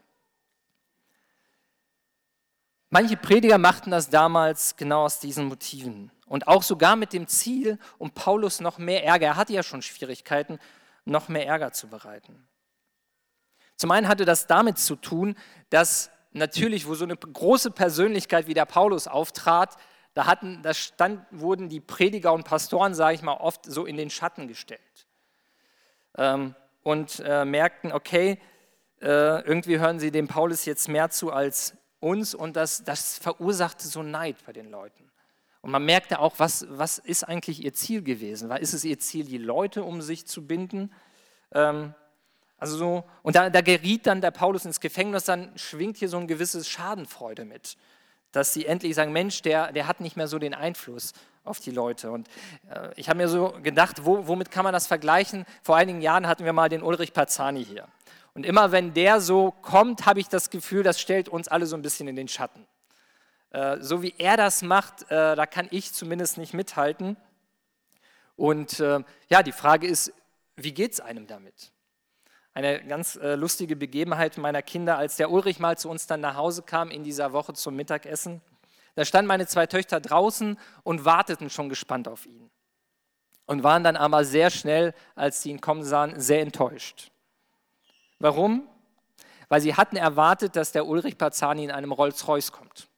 Manche 2.89 3.17
Prediger 3.17 3.59
machten 3.59 3.91
das 3.91 4.09
damals 4.09 4.77
genau 4.77 5.05
aus 5.05 5.21
diesen 5.21 5.47
Motiven 5.47 6.11
und 6.27 6.49
auch 6.49 6.63
sogar 6.63 6.97
mit 6.97 7.13
dem 7.13 7.29
Ziel, 7.29 7.79
um 7.99 8.11
Paulus 8.11 8.61
noch 8.61 8.79
mehr 8.79 9.05
Ärger, 9.05 9.27
er 9.27 9.37
hatte 9.37 9.53
ja 9.53 9.63
schon 9.63 9.83
Schwierigkeiten, 9.83 10.59
noch 11.05 11.29
mehr 11.29 11.47
Ärger 11.47 11.73
zu 11.73 11.89
bereiten. 11.89 12.49
Zum 13.77 13.91
einen 13.91 14.09
hatte 14.09 14.25
das 14.25 14.47
damit 14.47 14.79
zu 14.79 14.97
tun, 14.97 15.37
dass 15.69 16.11
natürlich, 16.33 16.87
wo 16.87 16.95
so 16.95 17.05
eine 17.05 17.17
große 17.17 17.71
Persönlichkeit 17.71 18.47
wie 18.47 18.55
der 18.55 18.67
Paulus 18.67 19.07
auftrat, 19.07 19.77
da, 20.15 20.27
hatten, 20.27 20.63
da 20.63 20.75
stand, 20.75 21.25
wurden 21.31 21.69
die 21.69 21.81
Prediger 21.81 22.33
und 22.33 22.45
Pastoren, 22.45 22.95
sage 22.95 23.15
ich 23.15 23.23
mal, 23.23 23.35
oft 23.35 23.65
so 23.65 23.87
in 23.87 23.97
den 23.97 24.11
Schatten 24.11 24.49
gestellt 24.49 24.81
ähm, 26.17 26.55
und 26.83 27.21
äh, 27.25 27.45
merkten, 27.45 27.93
okay, 27.93 28.39
äh, 29.01 29.43
irgendwie 29.43 29.79
hören 29.79 29.99
sie 29.99 30.11
dem 30.11 30.29
Paulus 30.29 30.65
jetzt 30.65 30.89
mehr 30.89 31.11
zu 31.11 31.33
als 31.33 31.75
uns 32.01 32.35
und 32.35 32.57
das, 32.57 32.85
das 32.85 33.19
verursachte 33.19 33.87
so 33.87 34.03
Neid 34.03 34.37
bei 34.45 34.53
den 34.53 34.71
Leuten. 34.71 35.11
Und 35.63 35.71
man 35.71 35.85
merkte 35.85 36.19
auch, 36.21 36.35
was, 36.39 36.67
was 36.71 36.99
ist 36.99 37.25
eigentlich 37.25 37.63
ihr 37.63 37.75
Ziel 37.75 38.03
gewesen? 38.03 38.49
War, 38.49 38.61
ist 38.61 38.73
es 38.73 38.85
ihr 38.85 38.99
Ziel, 38.99 39.25
die 39.27 39.39
Leute 39.39 39.85
um 39.85 40.01
sich 40.01 40.27
zu 40.27 40.47
binden? 40.47 40.93
Ähm, 41.53 41.95
also 42.57 42.77
so, 42.77 43.05
und 43.23 43.37
da, 43.37 43.51
da 43.51 43.61
geriet 43.61 44.07
dann 44.07 44.21
der 44.21 44.31
Paulus 44.31 44.65
ins 44.65 44.81
Gefängnis, 44.81 45.25
dann 45.25 45.57
schwingt 45.57 45.99
hier 45.99 46.09
so 46.09 46.19
ein 46.19 46.27
gewisses 46.27 46.69
Schadenfreude 46.69 47.45
mit 47.45 47.77
dass 48.33 48.53
sie 48.53 48.67
endlich 48.67 48.95
sagen, 48.95 49.13
Mensch, 49.13 49.43
der, 49.43 49.73
der 49.73 49.87
hat 49.87 50.01
nicht 50.01 50.17
mehr 50.17 50.29
so 50.29 50.39
den 50.39 50.55
Einfluss 50.55 51.13
auf 51.45 51.61
die 51.61 51.71
Leute. 51.71 52.11
Und 52.11 52.29
äh, 52.71 52.91
ich 52.97 53.09
habe 53.09 53.19
mir 53.19 53.29
so 53.29 53.55
gedacht, 53.63 54.05
wo, 54.05 54.27
womit 54.27 54.51
kann 54.51 54.65
man 54.65 54.73
das 54.73 54.87
vergleichen? 54.87 55.45
Vor 55.63 55.77
einigen 55.77 56.01
Jahren 56.01 56.27
hatten 56.27 56.45
wir 56.45 56.53
mal 56.53 56.69
den 56.69 56.83
Ulrich 56.83 57.13
Pazani 57.13 57.65
hier. 57.65 57.87
Und 58.35 58.47
immer 58.47 58.73
wenn 58.73 58.95
der 58.95 59.21
so 59.21 59.51
kommt, 59.51 60.07
habe 60.07 60.21
ich 60.21 60.29
das 60.29 60.51
Gefühl, 60.51 60.83
das 60.83 61.01
stellt 61.01 61.29
uns 61.29 61.49
alle 61.49 61.67
so 61.67 61.77
ein 61.77 61.83
bisschen 61.83 62.09
in 62.09 62.17
den 62.17 62.29
Schatten. 62.29 62.67
Äh, 63.51 63.79
so 63.81 64.03
wie 64.03 64.15
er 64.19 64.37
das 64.37 64.63
macht, 64.63 65.03
äh, 65.11 65.35
da 65.35 65.47
kann 65.47 65.69
ich 65.71 65.93
zumindest 65.93 66.39
nicht 66.39 66.55
mithalten. 66.55 67.17
Und 68.37 68.81
äh, 68.81 69.01
ja, 69.29 69.43
die 69.43 69.53
Frage 69.53 69.87
ist, 69.87 70.13
wie 70.57 70.73
geht 70.73 70.93
es 70.93 71.01
einem 71.01 71.27
damit? 71.27 71.73
Eine 72.65 72.85
ganz 72.85 73.17
äh, 73.17 73.35
lustige 73.35 73.75
Begebenheit 73.75 74.37
meiner 74.37 74.63
Kinder, 74.63 74.99
als 74.99 75.17
der 75.17 75.31
Ulrich 75.31 75.59
mal 75.59 75.79
zu 75.79 75.89
uns 75.89 76.07
dann 76.07 76.21
nach 76.21 76.37
Hause 76.37 76.63
kam 76.63 76.91
in 76.91 77.03
dieser 77.03 77.33
Woche 77.33 77.55
zum 77.55 77.75
Mittagessen. 77.75 78.43
Da 78.95 79.05
standen 79.05 79.29
meine 79.29 79.47
zwei 79.47 79.67
Töchter 79.67 80.01
draußen 80.01 80.59
und 80.83 81.05
warteten 81.05 81.49
schon 81.49 81.69
gespannt 81.69 82.07
auf 82.07 82.27
ihn. 82.27 82.51
Und 83.47 83.63
waren 83.63 83.83
dann 83.83 83.97
aber 83.97 84.25
sehr 84.25 84.51
schnell, 84.51 84.95
als 85.15 85.43
sie 85.43 85.51
ihn 85.51 85.61
kommen 85.61 85.85
sahen, 85.85 86.21
sehr 86.21 86.41
enttäuscht. 86.43 87.11
Warum? 88.19 88.69
Weil 89.49 89.61
sie 89.61 89.75
hatten 89.75 89.97
erwartet, 89.97 90.55
dass 90.55 90.73
der 90.73 90.87
Ulrich 90.87 91.19
Pazani 91.19 91.65
in 91.65 91.71
einem 91.71 91.93
Rolls-Royce 91.93 92.53
kommt. 92.53 92.89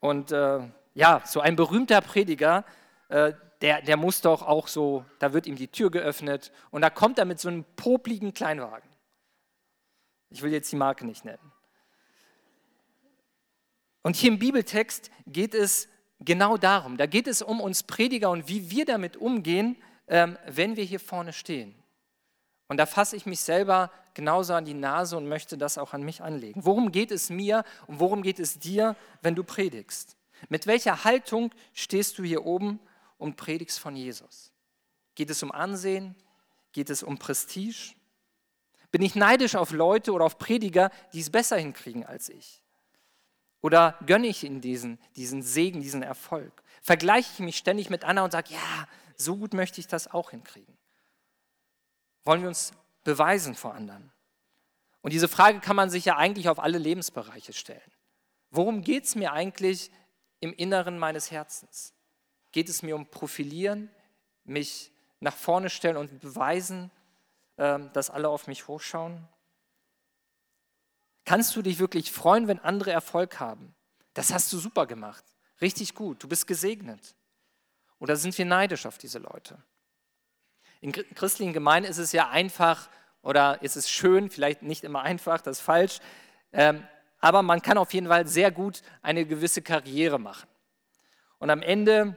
Und 0.00 0.32
äh, 0.32 0.60
ja, 0.94 1.22
so 1.24 1.40
ein 1.40 1.56
berühmter 1.56 2.00
Prediger, 2.00 2.64
äh, 3.08 3.32
der, 3.60 3.82
der 3.82 3.96
muss 3.96 4.20
doch 4.20 4.42
auch 4.42 4.68
so, 4.68 5.04
da 5.18 5.32
wird 5.32 5.46
ihm 5.46 5.56
die 5.56 5.68
Tür 5.68 5.90
geöffnet 5.90 6.52
und 6.70 6.82
da 6.82 6.90
kommt 6.90 7.18
er 7.18 7.24
mit 7.24 7.40
so 7.40 7.48
einem 7.48 7.64
popligen 7.76 8.32
Kleinwagen. 8.32 8.88
Ich 10.30 10.42
will 10.42 10.52
jetzt 10.52 10.70
die 10.70 10.76
Marke 10.76 11.06
nicht 11.06 11.24
nennen. 11.24 11.52
Und 14.02 14.16
hier 14.16 14.30
im 14.30 14.38
Bibeltext 14.38 15.10
geht 15.26 15.54
es 15.54 15.88
genau 16.20 16.56
darum. 16.56 16.96
Da 16.96 17.06
geht 17.06 17.26
es 17.26 17.42
um 17.42 17.60
uns 17.60 17.82
Prediger 17.82 18.30
und 18.30 18.48
wie 18.48 18.70
wir 18.70 18.84
damit 18.84 19.16
umgehen, 19.16 19.76
ähm, 20.06 20.38
wenn 20.46 20.76
wir 20.76 20.84
hier 20.84 21.00
vorne 21.00 21.32
stehen. 21.32 21.74
Und 22.68 22.76
da 22.76 22.86
fasse 22.86 23.16
ich 23.16 23.26
mich 23.26 23.40
selber 23.40 23.90
genauso 24.14 24.54
an 24.54 24.64
die 24.64 24.74
Nase 24.74 25.16
und 25.16 25.28
möchte 25.28 25.56
das 25.56 25.78
auch 25.78 25.94
an 25.94 26.02
mich 26.02 26.22
anlegen. 26.22 26.64
Worum 26.64 26.92
geht 26.92 27.10
es 27.10 27.30
mir 27.30 27.64
und 27.86 27.98
worum 27.98 28.22
geht 28.22 28.38
es 28.38 28.58
dir, 28.58 28.94
wenn 29.22 29.34
du 29.34 29.42
predigst? 29.42 30.16
Mit 30.48 30.66
welcher 30.66 31.04
Haltung 31.04 31.50
stehst 31.72 32.18
du 32.18 32.24
hier 32.24 32.44
oben 32.44 32.78
und 33.18 33.36
predigst 33.36 33.78
von 33.78 33.94
Jesus? 33.94 34.52
Geht 35.14 35.30
es 35.30 35.42
um 35.42 35.52
Ansehen? 35.52 36.14
Geht 36.72 36.90
es 36.90 37.02
um 37.02 37.18
Prestige? 37.18 37.94
Bin 38.90 39.02
ich 39.02 39.14
neidisch 39.14 39.54
auf 39.54 39.72
Leute 39.72 40.12
oder 40.12 40.24
auf 40.24 40.38
Prediger, 40.38 40.90
die 41.12 41.20
es 41.20 41.30
besser 41.30 41.58
hinkriegen 41.58 42.06
als 42.06 42.28
ich? 42.28 42.62
Oder 43.60 43.98
gönne 44.06 44.28
ich 44.28 44.44
ihnen 44.44 44.60
diesen, 44.60 44.98
diesen 45.16 45.42
Segen, 45.42 45.80
diesen 45.80 46.02
Erfolg? 46.02 46.62
Vergleiche 46.80 47.30
ich 47.34 47.40
mich 47.40 47.58
ständig 47.58 47.90
mit 47.90 48.04
anderen 48.04 48.26
und 48.26 48.30
sage, 48.30 48.54
ja, 48.54 48.88
so 49.16 49.36
gut 49.36 49.52
möchte 49.52 49.80
ich 49.80 49.88
das 49.88 50.08
auch 50.08 50.30
hinkriegen? 50.30 50.76
Wollen 52.24 52.42
wir 52.42 52.48
uns 52.48 52.72
beweisen 53.04 53.54
vor 53.54 53.74
anderen? 53.74 54.12
Und 55.00 55.12
diese 55.12 55.28
Frage 55.28 55.60
kann 55.60 55.76
man 55.76 55.90
sich 55.90 56.04
ja 56.04 56.16
eigentlich 56.16 56.48
auf 56.48 56.58
alle 56.58 56.78
Lebensbereiche 56.78 57.52
stellen. 57.52 57.92
Worum 58.50 58.82
geht 58.82 59.04
es 59.04 59.14
mir 59.14 59.32
eigentlich 59.32 59.90
im 60.40 60.52
Inneren 60.52 60.98
meines 60.98 61.30
Herzens? 61.30 61.92
Geht 62.52 62.68
es 62.68 62.82
mir 62.82 62.96
um 62.96 63.06
Profilieren, 63.06 63.90
mich 64.44 64.92
nach 65.20 65.36
vorne 65.36 65.70
stellen 65.70 65.96
und 65.96 66.20
beweisen, 66.20 66.90
ähm, 67.58 67.90
dass 67.92 68.10
alle 68.10 68.28
auf 68.28 68.46
mich 68.46 68.68
hochschauen? 68.68 69.26
Kannst 71.24 71.54
du 71.56 71.62
dich 71.62 71.78
wirklich 71.78 72.10
freuen, 72.10 72.48
wenn 72.48 72.58
andere 72.58 72.90
Erfolg 72.90 73.38
haben? 73.38 73.74
Das 74.14 74.32
hast 74.32 74.52
du 74.52 74.58
super 74.58 74.86
gemacht. 74.86 75.24
Richtig 75.60 75.94
gut. 75.94 76.22
Du 76.22 76.28
bist 76.28 76.46
gesegnet. 76.46 77.14
Oder 77.98 78.16
sind 78.16 78.36
wir 78.38 78.44
neidisch 78.44 78.86
auf 78.86 78.96
diese 78.96 79.18
Leute? 79.18 79.62
In 80.80 80.92
christlichen 80.92 81.52
Gemeinden 81.52 81.90
ist 81.90 81.98
es 81.98 82.12
ja 82.12 82.28
einfach 82.28 82.88
oder 83.22 83.60
ist 83.62 83.76
es 83.76 83.90
schön, 83.90 84.30
vielleicht 84.30 84.62
nicht 84.62 84.84
immer 84.84 85.02
einfach, 85.02 85.40
das 85.40 85.58
ist 85.58 85.64
falsch, 85.64 85.98
ähm, 86.52 86.86
aber 87.20 87.42
man 87.42 87.60
kann 87.62 87.76
auf 87.76 87.92
jeden 87.92 88.06
Fall 88.06 88.26
sehr 88.28 88.52
gut 88.52 88.82
eine 89.02 89.26
gewisse 89.26 89.60
Karriere 89.60 90.20
machen. 90.20 90.48
Und 91.38 91.50
am 91.50 91.62
Ende 91.62 92.16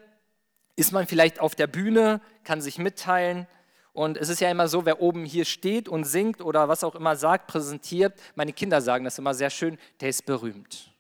ist 0.82 0.94
man 0.94 1.06
vielleicht 1.06 1.40
auf 1.40 1.54
der 1.54 1.68
Bühne, 1.68 2.22
kann 2.44 2.60
sich 2.60 2.80
mitteilen. 2.80 3.46
Und 3.94 4.18
es 4.18 4.30
ist 4.30 4.42
ja 4.42 4.50
immer 4.50 4.68
so, 4.68 4.84
wer 4.84 5.00
oben 5.00 5.26
hier 5.26 5.46
steht 5.46 5.88
und 5.88 6.06
singt 6.06 6.42
oder 6.42 6.70
was 6.70 6.84
auch 6.84 6.96
immer 6.96 7.16
sagt, 7.16 7.46
präsentiert, 7.46 8.20
meine 8.34 8.52
Kinder 8.52 8.82
sagen 8.82 9.06
das 9.06 9.20
immer 9.20 9.36
sehr 9.36 9.52
schön, 9.52 9.78
der 10.00 10.10
ist 10.10 10.26
berühmt. 10.26 10.92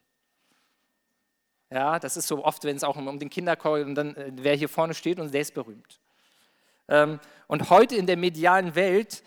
Ja, 1.71 1.97
das 1.97 2.15
ist 2.15 2.27
so 2.27 2.45
oft, 2.45 2.63
wenn 2.63 2.75
es 2.75 2.83
auch 2.83 2.95
um 2.95 3.17
den 3.17 3.31
Kinderchor 3.31 3.79
und 3.79 3.95
dann 3.95 4.15
äh, 4.15 4.31
wer 4.35 4.55
hier 4.55 4.69
vorne 4.69 4.93
steht 4.93 5.19
und 5.19 5.33
der 5.33 5.41
ist 5.41 5.55
berühmt. 5.55 5.99
Ähm, 6.87 7.19
und 7.47 7.71
heute 7.71 7.95
in 7.95 8.05
der 8.05 8.17
medialen 8.17 8.75
Welt 8.75 9.23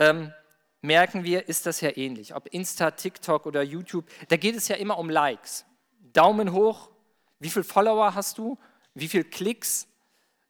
ähm, 0.00 0.32
merken 0.80 1.22
wir, 1.22 1.48
ist 1.48 1.64
das 1.64 1.80
ja 1.80 1.96
ähnlich. 1.96 2.34
Ob 2.34 2.48
Insta, 2.48 2.90
TikTok 2.90 3.46
oder 3.46 3.62
YouTube, 3.62 4.06
da 4.30 4.36
geht 4.36 4.56
es 4.56 4.66
ja 4.66 4.74
immer 4.74 4.98
um 4.98 5.10
Likes. 5.10 5.64
Daumen 6.12 6.50
hoch, 6.50 6.90
wie 7.38 7.50
viele 7.50 7.64
Follower 7.64 8.16
hast 8.16 8.38
du 8.38 8.58
wie 8.96 9.08
viele 9.08 9.24
Klicks. 9.24 9.86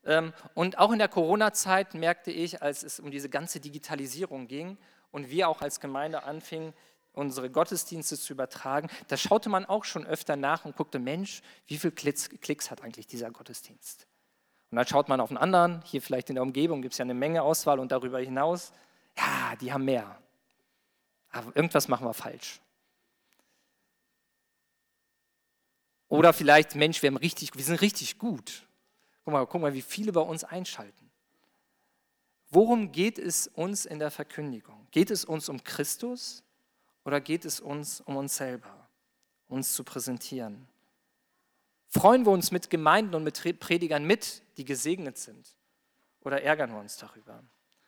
Ähm, 0.04 0.32
und 0.54 0.78
auch 0.78 0.92
in 0.92 0.98
der 0.98 1.09
Corona-Zeit 1.09 1.94
merkte 1.94 2.30
ich, 2.30 2.62
als 2.62 2.82
es 2.82 3.00
um 3.00 3.11
diese 3.11 3.28
ganze 3.28 3.61
Digitalisierung 3.61 4.46
ging 4.46 4.78
und 5.11 5.30
wir 5.30 5.48
auch 5.48 5.61
als 5.61 5.80
Gemeinde 5.80 6.22
anfingen, 6.22 6.72
unsere 7.12 7.50
Gottesdienste 7.50 8.18
zu 8.18 8.32
übertragen, 8.32 8.88
da 9.09 9.16
schaute 9.16 9.48
man 9.48 9.64
auch 9.64 9.85
schon 9.85 10.06
öfter 10.06 10.37
nach 10.37 10.64
und 10.64 10.76
guckte, 10.76 10.98
Mensch, 10.98 11.42
wie 11.66 11.78
viele 11.78 11.92
Klicks, 11.92 12.28
Klicks 12.40 12.70
hat 12.70 12.82
eigentlich 12.82 13.06
dieser 13.06 13.30
Gottesdienst? 13.30 14.06
Und 14.70 14.76
dann 14.76 14.87
schaut 14.87 15.09
man 15.09 15.20
auf 15.20 15.30
einen 15.30 15.38
anderen, 15.38 15.82
hier 15.85 16.02
vielleicht 16.02 16.28
in 16.28 16.35
der 16.35 16.42
Umgebung 16.42 16.82
gibt 16.82 16.92
es 16.92 16.98
ja 16.98 17.04
eine 17.04 17.14
Menge 17.14 17.42
Auswahl 17.42 17.78
und 17.78 17.90
darüber 17.90 18.20
hinaus, 18.20 18.72
ja, 19.16 19.56
die 19.61 19.72
haben 19.72 19.85
mehr. 19.85 20.18
Aber 21.30 21.56
irgendwas 21.56 21.88
machen 21.88 22.06
wir 22.06 22.14
falsch. 22.14 22.61
Oder 26.08 26.32
vielleicht, 26.32 26.74
Mensch, 26.74 27.02
wir, 27.02 27.08
haben 27.08 27.16
richtig, 27.16 27.54
wir 27.54 27.64
sind 27.64 27.80
richtig 27.80 28.18
gut. 28.18 28.66
Guck 29.24 29.32
mal, 29.32 29.46
guck 29.46 29.60
mal, 29.60 29.74
wie 29.74 29.82
viele 29.82 30.12
bei 30.12 30.20
uns 30.20 30.44
einschalten. 30.44 31.10
Worum 32.50 32.92
geht 32.92 33.18
es 33.18 33.48
uns 33.48 33.86
in 33.86 33.98
der 33.98 34.10
Verkündigung? 34.10 34.86
Geht 34.92 35.10
es 35.10 35.24
uns 35.24 35.48
um 35.48 35.62
Christus 35.64 36.44
oder 37.04 37.20
geht 37.20 37.44
es 37.44 37.60
uns 37.60 38.00
um 38.00 38.16
uns 38.16 38.36
selber, 38.36 38.88
uns 39.48 39.72
zu 39.74 39.82
präsentieren? 39.82 40.68
Freuen 41.88 42.24
wir 42.24 42.30
uns 42.30 42.52
mit 42.52 42.70
Gemeinden 42.70 43.14
und 43.14 43.24
mit 43.24 43.60
Predigern 43.60 44.04
mit, 44.04 44.42
die 44.58 44.64
gesegnet 44.64 45.18
sind? 45.18 45.56
Oder 46.20 46.42
ärgern 46.42 46.70
wir 46.70 46.78
uns 46.78 46.96
darüber? 46.96 47.42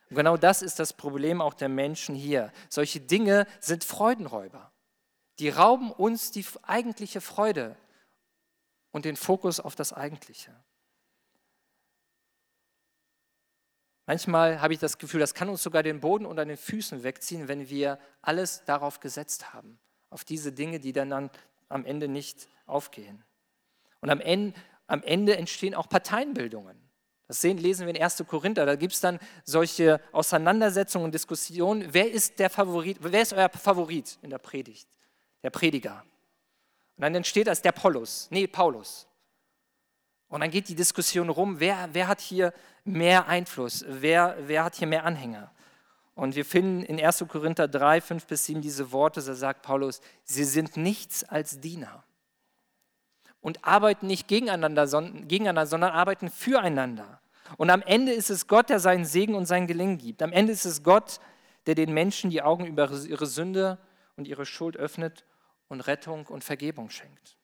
Und 0.09 0.15
genau 0.15 0.37
das 0.37 0.61
ist 0.61 0.79
das 0.79 0.93
Problem 0.93 1.41
auch 1.41 1.53
der 1.53 1.69
Menschen 1.69 2.15
hier. 2.15 2.51
Solche 2.69 2.99
Dinge 2.99 3.45
sind 3.59 3.83
Freudenräuber. 3.83 4.71
Die 5.37 5.49
rauben 5.49 5.91
uns 5.91 6.31
die 6.31 6.45
eigentliche 6.63 7.21
Freude 7.21 7.77
und 8.91 9.05
den 9.05 9.15
Fokus 9.15 9.59
auf 9.59 9.75
das 9.75 9.93
Eigentliche. 9.93 10.55
Manchmal 14.05 14.59
habe 14.59 14.73
ich 14.73 14.79
das 14.79 14.97
Gefühl, 14.97 15.19
das 15.19 15.35
kann 15.35 15.49
uns 15.49 15.61
sogar 15.61 15.83
den 15.83 15.99
Boden 15.99 16.25
unter 16.25 16.43
den 16.43 16.57
Füßen 16.57 17.03
wegziehen, 17.03 17.47
wenn 17.47 17.69
wir 17.69 17.99
alles 18.23 18.65
darauf 18.65 18.99
gesetzt 18.99 19.53
haben, 19.53 19.79
auf 20.09 20.23
diese 20.23 20.51
Dinge, 20.51 20.79
die 20.79 20.93
dann, 20.93 21.29
am 21.69 21.85
Ende 21.85 22.07
nicht 22.07 22.49
aufgehen. 22.65 23.23
Und 24.01 24.09
am 24.09 24.19
Ende, 24.19 24.59
am 24.87 25.03
Ende 25.03 25.37
entstehen 25.37 25.75
auch 25.75 25.87
Parteienbildungen. 25.87 26.89
Das 27.27 27.41
sehen, 27.41 27.59
lesen 27.59 27.85
wir 27.85 27.93
in 27.93 28.01
1. 28.01 28.23
Korinther. 28.25 28.65
Da 28.65 28.75
gibt 28.75 28.93
es 28.93 29.01
dann 29.01 29.19
solche 29.43 30.01
Auseinandersetzungen 30.11 31.05
und 31.05 31.13
Diskussionen. 31.13 31.93
Wer 31.93 32.09
ist 32.11 32.39
der 32.39 32.49
Favorit? 32.49 32.97
Wer 33.01 33.21
ist 33.21 33.33
euer 33.33 33.49
Favorit 33.49 34.17
in 34.23 34.31
der 34.31 34.39
Predigt? 34.39 34.89
Der 35.43 35.51
Prediger. 35.51 36.03
Und 36.99 37.03
dann 37.03 37.15
entsteht 37.15 37.47
das 37.47 37.61
der 37.61 37.71
Paulus. 37.71 38.27
Nee, 38.29 38.45
Paulus. 38.45 39.07
Und 40.27 40.41
dann 40.41 40.51
geht 40.51 40.67
die 40.67 40.75
Diskussion 40.75 41.29
rum, 41.29 41.61
wer, 41.61 41.87
wer 41.93 42.09
hat 42.09 42.19
hier 42.19 42.53
mehr 42.83 43.25
Einfluss? 43.29 43.85
Wer, 43.87 44.35
wer 44.41 44.65
hat 44.65 44.75
hier 44.75 44.85
mehr 44.85 45.05
Anhänger? 45.05 45.49
Und 46.13 46.35
wir 46.35 46.43
finden 46.43 46.83
in 46.83 46.99
1. 46.99 47.23
Korinther 47.29 47.69
3, 47.69 48.01
5 48.01 48.25
bis 48.25 48.47
7 48.47 48.59
diese 48.59 48.91
Worte, 48.91 49.21
da 49.21 49.33
sagt 49.33 49.61
Paulus, 49.61 50.01
sie 50.25 50.43
sind 50.43 50.75
nichts 50.75 51.23
als 51.23 51.61
Diener 51.61 52.03
und 53.39 53.63
arbeiten 53.63 54.07
nicht 54.07 54.27
gegeneinander, 54.27 54.85
gegeneinander, 54.85 55.67
sondern 55.67 55.91
arbeiten 55.91 56.29
füreinander. 56.29 57.21
Und 57.55 57.69
am 57.69 57.81
Ende 57.81 58.11
ist 58.11 58.29
es 58.29 58.45
Gott, 58.47 58.69
der 58.69 58.81
seinen 58.81 59.05
Segen 59.05 59.35
und 59.35 59.45
sein 59.45 59.67
Gelingen 59.67 59.99
gibt. 59.99 60.21
Am 60.21 60.33
Ende 60.33 60.51
ist 60.51 60.65
es 60.65 60.83
Gott, 60.83 61.21
der 61.65 61.75
den 61.75 61.93
Menschen 61.93 62.29
die 62.29 62.41
Augen 62.41 62.65
über 62.65 62.91
ihre 62.91 63.25
Sünde 63.25 63.77
und 64.17 64.27
ihre 64.27 64.45
Schuld 64.45 64.75
öffnet 64.75 65.23
und 65.69 65.81
Rettung 65.81 66.25
und 66.27 66.43
Vergebung 66.43 66.89
schenkt. 66.89 67.37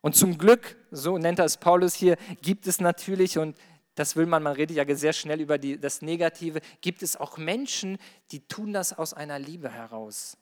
Und 0.00 0.16
zum 0.16 0.38
Glück, 0.38 0.76
so 0.90 1.18
nennt 1.18 1.38
es 1.38 1.58
Paulus 1.58 1.94
hier, 1.94 2.16
gibt 2.40 2.66
es 2.66 2.80
natürlich, 2.80 3.36
und 3.36 3.58
das 3.96 4.16
will 4.16 4.24
man, 4.24 4.42
man 4.42 4.54
redet 4.54 4.76
ja 4.76 4.96
sehr 4.96 5.12
schnell 5.12 5.40
über 5.40 5.58
die, 5.58 5.78
das 5.78 6.00
Negative, 6.00 6.60
gibt 6.80 7.02
es 7.02 7.16
auch 7.16 7.36
Menschen, 7.36 7.98
die 8.30 8.40
tun 8.40 8.72
das 8.72 8.94
aus 8.96 9.12
einer 9.12 9.38
Liebe 9.38 9.70
heraus, 9.70 10.38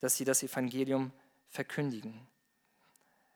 dass 0.00 0.16
sie 0.16 0.24
das 0.24 0.42
Evangelium 0.42 1.12
verkündigen. 1.48 2.26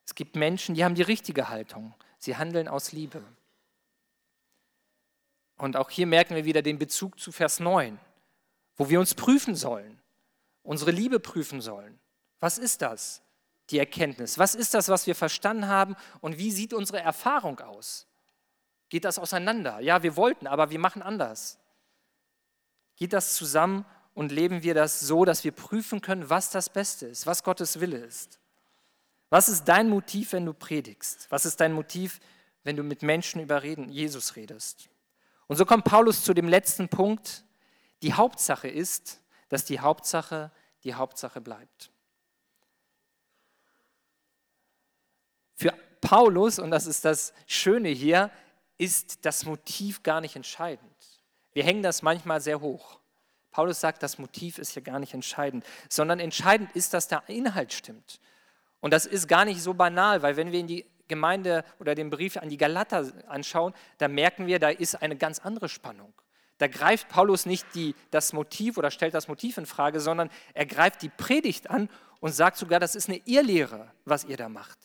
Es 0.07 0.15
gibt 0.15 0.37
Menschen, 0.37 0.75
die 0.75 0.85
haben 0.85 0.95
die 0.95 1.03
richtige 1.03 1.51
Haltung. 1.51 1.95
Sie 2.19 2.37
handeln 2.37 2.67
aus 2.67 2.93
Liebe. 2.93 3.23
Und 5.59 5.77
auch 5.77 5.91
hier 5.91 6.07
merken 6.07 6.35
wir 6.35 6.47
wieder 6.47 6.63
den 6.63 6.79
Bezug 6.79 7.21
zu 7.21 7.31
Vers 7.31 7.61
9, 7.61 7.99
wo 8.77 8.89
wir 8.89 9.01
uns 9.01 9.15
prüfen 9.15 9.55
sollen, 9.55 10.01
unsere 10.69 10.91
Liebe 10.91 11.19
prüfen 11.19 11.63
sollen. 11.63 11.99
Was 12.41 12.59
ist 12.59 12.83
das? 12.83 13.23
Die 13.71 13.79
Erkenntnis. 13.79 14.39
Was 14.39 14.55
ist 14.55 14.75
das, 14.75 14.91
was 14.91 15.07
wir 15.07 15.15
verstanden 15.15 15.67
haben 15.67 15.97
und 16.21 16.37
wie 16.37 16.53
sieht 16.53 16.75
unsere 16.75 17.01
Erfahrung 17.01 17.59
aus? 17.61 18.07
Geht 18.91 19.07
das 19.07 19.19
auseinander? 19.19 19.81
Ja, 19.81 20.03
wir 20.03 20.15
wollten, 20.15 20.47
aber 20.47 20.69
wir 20.69 20.79
machen 20.79 21.01
anders. 21.01 21.59
Geht 22.97 23.15
das 23.15 23.35
zusammen 23.35 23.87
und 24.13 24.31
leben 24.31 24.63
wir 24.63 24.75
das 24.75 25.01
so, 25.01 25.25
dass 25.25 25.43
wir 25.43 25.53
prüfen 25.53 26.03
können, 26.03 26.29
was 26.29 26.51
das 26.51 26.69
Beste 26.69 27.07
ist, 27.07 27.27
was 27.27 27.43
Gottes 27.43 27.81
Wille 27.81 27.99
ist? 27.99 28.39
Was 29.31 29.49
ist 29.49 29.65
dein 29.65 29.89
Motiv, 29.89 30.33
wenn 30.33 30.45
du 30.45 30.53
predigst? 30.53 31.29
Was 31.31 31.47
ist 31.47 31.61
dein 31.63 31.73
Motiv, 31.73 32.21
wenn 32.65 32.77
du 32.77 32.83
mit 32.83 33.03
Menschen 33.03 33.41
über 33.41 33.63
Reden, 33.63 33.89
Jesus 33.89 34.37
redest? 34.37 34.91
Und 35.47 35.57
so 35.57 35.65
kommt 35.65 35.85
Paulus 35.85 36.25
zu 36.25 36.35
dem 36.35 36.47
letzten 36.47 36.91
Punkt. 36.91 37.45
Die 38.03 38.13
Hauptsache 38.13 38.69
ist, 38.69 39.23
dass 39.49 39.65
die 39.65 39.81
Hauptsache 39.81 40.51
die 40.85 40.95
Hauptsache 40.95 41.41
bleibt. 41.41 41.91
Für 45.55 45.73
Paulus, 46.01 46.59
und 46.59 46.71
das 46.71 46.87
ist 46.87 47.05
das 47.05 47.33
Schöne 47.47 47.89
hier, 47.89 48.31
ist 48.79 49.25
das 49.27 49.45
Motiv 49.45 50.03
gar 50.03 50.21
nicht 50.21 50.37
entscheidend. 50.37 51.21
Wir 51.53 51.65
hängen 51.65 51.83
das 51.83 52.03
manchmal 52.03 52.41
sehr 52.41 52.61
hoch. 52.61 53.01
Paulus 53.51 53.81
sagt, 53.81 54.03
das 54.03 54.19
Motiv 54.19 54.59
ist 54.59 54.77
ja 54.77 54.83
gar 54.83 55.01
nicht 55.01 55.15
entscheidend, 55.15 55.65
sondern 55.89 56.21
entscheidend 56.21 56.71
ist, 56.77 56.95
dass 56.95 57.09
der 57.09 57.25
Inhalt 57.27 57.73
stimmt. 57.73 58.21
Und 58.81 58.93
das 58.93 59.07
ist 59.07 59.27
gar 59.27 59.45
nicht 59.45 59.61
so 59.61 59.75
banal, 59.75 60.23
weil 60.23 60.37
wenn 60.37 60.53
wir 60.53 60.61
in 60.61 60.69
die 60.69 60.87
Gemeinde 61.09 61.65
oder 61.81 61.95
den 61.95 62.11
Brief 62.11 62.37
an 62.37 62.51
die 62.51 62.59
Galater 62.59 63.11
anschauen, 63.27 63.75
da 63.97 64.07
merken 64.07 64.47
wir, 64.47 64.61
da 64.61 64.69
ist 64.69 64.95
eine 65.03 65.17
ganz 65.17 65.41
andere 65.41 65.69
Spannung. 65.69 66.13
Da 66.59 66.67
greift 66.67 67.09
Paulus 67.09 67.47
nicht 67.47 67.67
die, 67.75 67.95
das 68.11 68.33
Motiv 68.33 68.77
oder 68.77 68.91
stellt 68.91 69.15
das 69.15 69.29
Motiv 69.29 69.57
in 69.59 69.67
Frage, 69.67 70.01
sondern 70.01 70.29
er 70.55 70.67
greift 70.67 71.03
die 71.03 71.09
Predigt 71.09 71.71
an 71.71 71.89
und 72.21 72.33
sagt 72.33 72.57
sogar, 72.57 72.81
das 72.81 72.97
ist 72.97 73.09
eine 73.09 73.21
Irrlehre, 73.25 73.91
was 74.05 74.25
ihr 74.25 74.37
da 74.37 74.49
macht. 74.49 74.79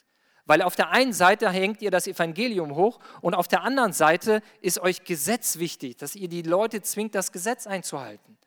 Weil 0.46 0.62
auf 0.62 0.76
der 0.76 0.90
einen 0.90 1.14
Seite 1.14 1.50
hängt 1.50 1.82
ihr 1.82 1.90
das 1.90 2.06
Evangelium 2.06 2.76
hoch 2.76 3.00
und 3.22 3.34
auf 3.34 3.48
der 3.48 3.64
anderen 3.64 3.94
Seite 3.94 4.42
ist 4.62 4.80
euch 4.80 5.04
Gesetz 5.04 5.58
wichtig, 5.58 5.98
dass 5.98 6.16
ihr 6.16 6.28
die 6.28 6.42
Leute 6.42 6.82
zwingt, 6.82 7.16
das 7.16 7.32
Gesetz 7.32 7.66
einzuhalten. 7.66 8.38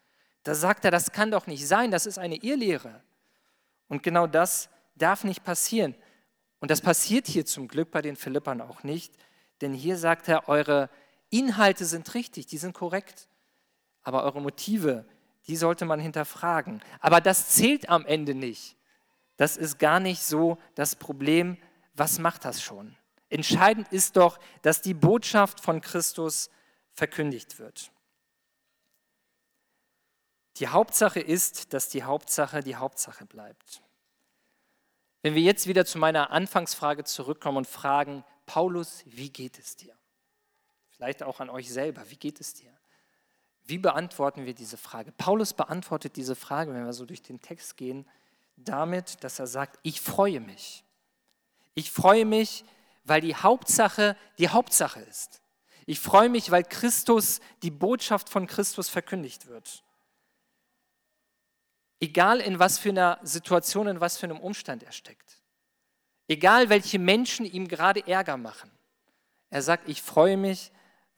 Da 0.45 0.55
sagt 0.55 0.85
er, 0.85 0.91
das 0.91 1.11
kann 1.11 1.31
doch 1.31 1.47
nicht 1.47 1.67
sein, 1.67 1.91
das 1.91 2.07
ist 2.07 2.19
eine 2.19 2.37
Irrlehre. 2.37 3.03
Und 3.89 4.03
genau 4.03 4.27
das 4.27 4.69
darf 4.95 5.25
nicht 5.25 5.43
passieren. 5.43 5.95
Und 6.61 6.71
das 6.71 6.81
passiert 6.81 7.27
hier 7.27 7.47
zum 7.47 7.67
Glück 7.67 7.91
bei 7.91 8.03
den 8.03 8.17
Philippern 8.17 8.61
auch 8.61 8.83
nicht, 8.83 9.15
denn 9.61 9.73
hier 9.73 9.97
sagt 9.97 10.29
er, 10.29 10.49
eure 10.49 10.91
Inhalte 11.31 11.85
sind 11.85 12.15
richtig, 12.15 12.47
die 12.47 12.59
sind 12.59 12.73
korrekt, 12.73 13.29
aber 14.03 14.25
eure 14.25 14.41
Motive, 14.41 15.05
die 15.47 15.57
sollte 15.57 15.85
man 15.85 16.01
hinterfragen. 16.01 16.83
Aber 17.01 17.21
das 17.21 17.51
zählt 17.51 17.89
am 17.89 18.07
Ende 18.07 18.35
nicht. 18.35 18.77
Das 19.37 19.57
ist 19.57 19.79
gar 19.79 20.01
nicht 20.01 20.23
so 20.23 20.59
das 20.75 20.97
Problem. 20.97 21.59
Was 21.95 22.19
macht 22.19 22.45
das 22.45 22.62
schon? 22.62 22.97
Entscheidend 23.29 23.93
ist 23.93 24.17
doch, 24.17 24.39
dass 24.62 24.83
die 24.83 24.95
Botschaft 24.95 25.61
von 25.61 25.81
Christus 25.81 26.51
verkündigt 26.93 27.59
wird. 27.59 27.91
Die 30.57 30.69
Hauptsache 30.69 31.21
ist, 31.21 31.75
dass 31.75 31.89
die 31.89 32.05
Hauptsache 32.05 32.61
die 32.61 32.77
Hauptsache 32.77 33.27
bleibt. 33.27 33.83
Wenn 35.23 35.35
wir 35.35 35.43
jetzt 35.43 35.67
wieder 35.67 35.85
zu 35.85 35.99
meiner 35.99 36.31
Anfangsfrage 36.31 37.05
zurückkommen 37.05 37.59
und 37.59 37.67
fragen, 37.67 38.25
Paulus, 38.47 39.03
wie 39.07 39.31
geht 39.31 39.59
es 39.59 39.77
dir? 39.77 39.96
Vielleicht 40.97 41.23
auch 41.23 41.41
an 41.41 41.51
euch 41.51 41.71
selber, 41.71 42.09
wie 42.11 42.17
geht 42.17 42.41
es 42.41 42.55
dir? 42.55 42.73
Wie 43.65 43.79
beantworten 43.79 44.47
wir 44.47 44.55
diese 44.55 44.77
Frage? 44.77 45.13
Paulus 45.13 45.53
beantwortet 45.53 46.17
diese 46.17 46.37
Frage, 46.37 46.73
wenn 46.73 46.85
wir 46.85 46.93
so 46.93 47.05
durch 47.05 47.23
den 47.23 47.41
Text 47.41 47.77
gehen, 47.77 48.09
damit, 48.57 49.23
dass 49.23 49.39
er 49.39 49.47
sagt, 49.47 49.79
ich 49.83 50.01
freue 50.01 50.41
mich. 50.41 50.85
Ich 51.75 51.91
freue 51.91 52.25
mich, 52.25 52.65
weil 53.05 53.21
die 53.21 53.35
Hauptsache 53.35 54.17
die 54.39 54.49
Hauptsache 54.49 55.01
ist. 55.01 55.43
Ich 55.85 56.01
freue 56.01 56.29
mich, 56.29 56.51
weil 56.51 56.65
Christus, 56.65 57.41
die 57.63 57.71
Botschaft 57.71 58.29
von 58.29 58.47
Christus 58.47 58.89
verkündigt 58.89 59.47
wird. 59.47 59.85
Egal 62.01 62.41
in 62.41 62.59
was 62.59 62.79
für 62.79 62.91
einer 62.91 63.19
Situation, 63.23 63.87
in 63.87 64.01
was 64.01 64.17
für 64.17 64.27
einem 64.27 64.41
Umstand 64.41 64.83
er 64.83 64.93
steckt. 64.93 65.41
Egal 66.29 66.69
welche 66.69 66.99
Menschen 66.99 67.47
ihm 67.47 67.69
gerade 67.69 68.07
Ärger 68.07 68.37
machen. 68.37 68.71
Er 69.51 69.63
sagt, 69.63 69.89
ich 69.89 70.03
freue 70.03 70.37
mich, 70.37 70.73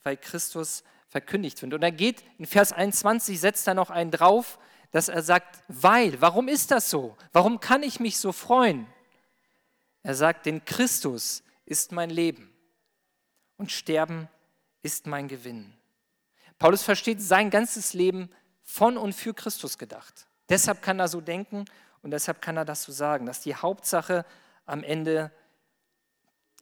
weil 0.09 0.17
Christus 0.17 0.85
verkündigt 1.09 1.61
wird. 1.61 1.75
Und 1.75 1.83
er 1.83 1.93
geht 1.93 2.25
in 2.39 2.47
Vers 2.47 2.73
21, 2.73 3.39
setzt 3.39 3.67
da 3.67 3.75
noch 3.75 3.91
einen 3.91 4.11
drauf, 4.11 4.59
dass 4.91 5.11
er 5.11 5.23
sagt, 5.23 5.63
weil, 5.69 6.19
warum 6.23 6.49
ist 6.49 6.71
das 6.71 6.89
so? 6.89 7.15
Warum 7.33 7.61
kann 7.61 7.83
ich 7.83 8.01
mich 8.01 8.17
so 8.17 8.33
freuen? 8.33 8.87
Er 10.03 10.15
sagt, 10.15 10.47
denn 10.47 10.65
Christus 10.65 11.43
ist 11.67 11.93
mein 11.93 12.09
Leben 12.09 12.51
und 13.59 13.71
Sterben 13.71 14.29
ist 14.81 15.07
mein 15.07 15.29
Gewinn. 15.29 15.75
Paulus 16.59 16.83
versteht 16.83 17.21
sein 17.21 17.51
ganzes 17.51 17.93
Leben 17.93 18.31
von 18.63 18.97
und 18.97 19.13
für 19.13 19.35
Christus 19.35 19.77
gedacht. 19.77 20.27
Deshalb 20.49 20.81
kann 20.81 21.01
er 21.01 21.09
so 21.09 21.21
denken 21.21 21.67
und 22.01 22.13
deshalb 22.13 22.41
kann 22.41 22.57
er 22.57 22.65
das 22.65 22.83
so 22.83 22.93
sagen, 22.93 23.27
dass 23.27 23.43
die 23.43 23.55
Hauptsache 23.55 24.25
am 24.65 24.83
Ende 24.83 25.31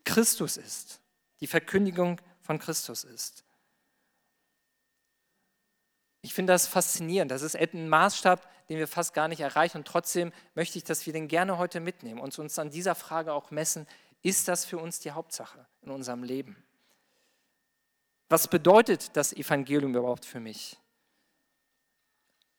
Christus 0.02 0.56
ist, 0.56 1.00
die 1.38 1.46
Verkündigung 1.46 2.20
von 2.46 2.58
Christus 2.58 3.04
ist. 3.04 3.44
Ich 6.22 6.34
finde 6.34 6.52
das 6.52 6.66
faszinierend. 6.66 7.30
Das 7.30 7.42
ist 7.42 7.56
ein 7.56 7.88
Maßstab, 7.88 8.48
den 8.68 8.78
wir 8.78 8.88
fast 8.88 9.14
gar 9.14 9.28
nicht 9.28 9.40
erreichen. 9.40 9.78
Und 9.78 9.86
trotzdem 9.86 10.32
möchte 10.54 10.78
ich, 10.78 10.84
dass 10.84 11.06
wir 11.06 11.12
den 11.12 11.28
gerne 11.28 11.58
heute 11.58 11.80
mitnehmen 11.80 12.20
und 12.20 12.36
uns 12.38 12.58
an 12.58 12.70
dieser 12.70 12.94
Frage 12.94 13.32
auch 13.32 13.50
messen, 13.50 13.86
ist 14.22 14.48
das 14.48 14.64
für 14.64 14.78
uns 14.78 14.98
die 14.98 15.12
Hauptsache 15.12 15.66
in 15.82 15.90
unserem 15.90 16.22
Leben? 16.24 16.56
Was 18.28 18.48
bedeutet 18.48 19.16
das 19.16 19.32
Evangelium 19.32 19.94
überhaupt 19.94 20.24
für 20.24 20.40
mich? 20.40 20.78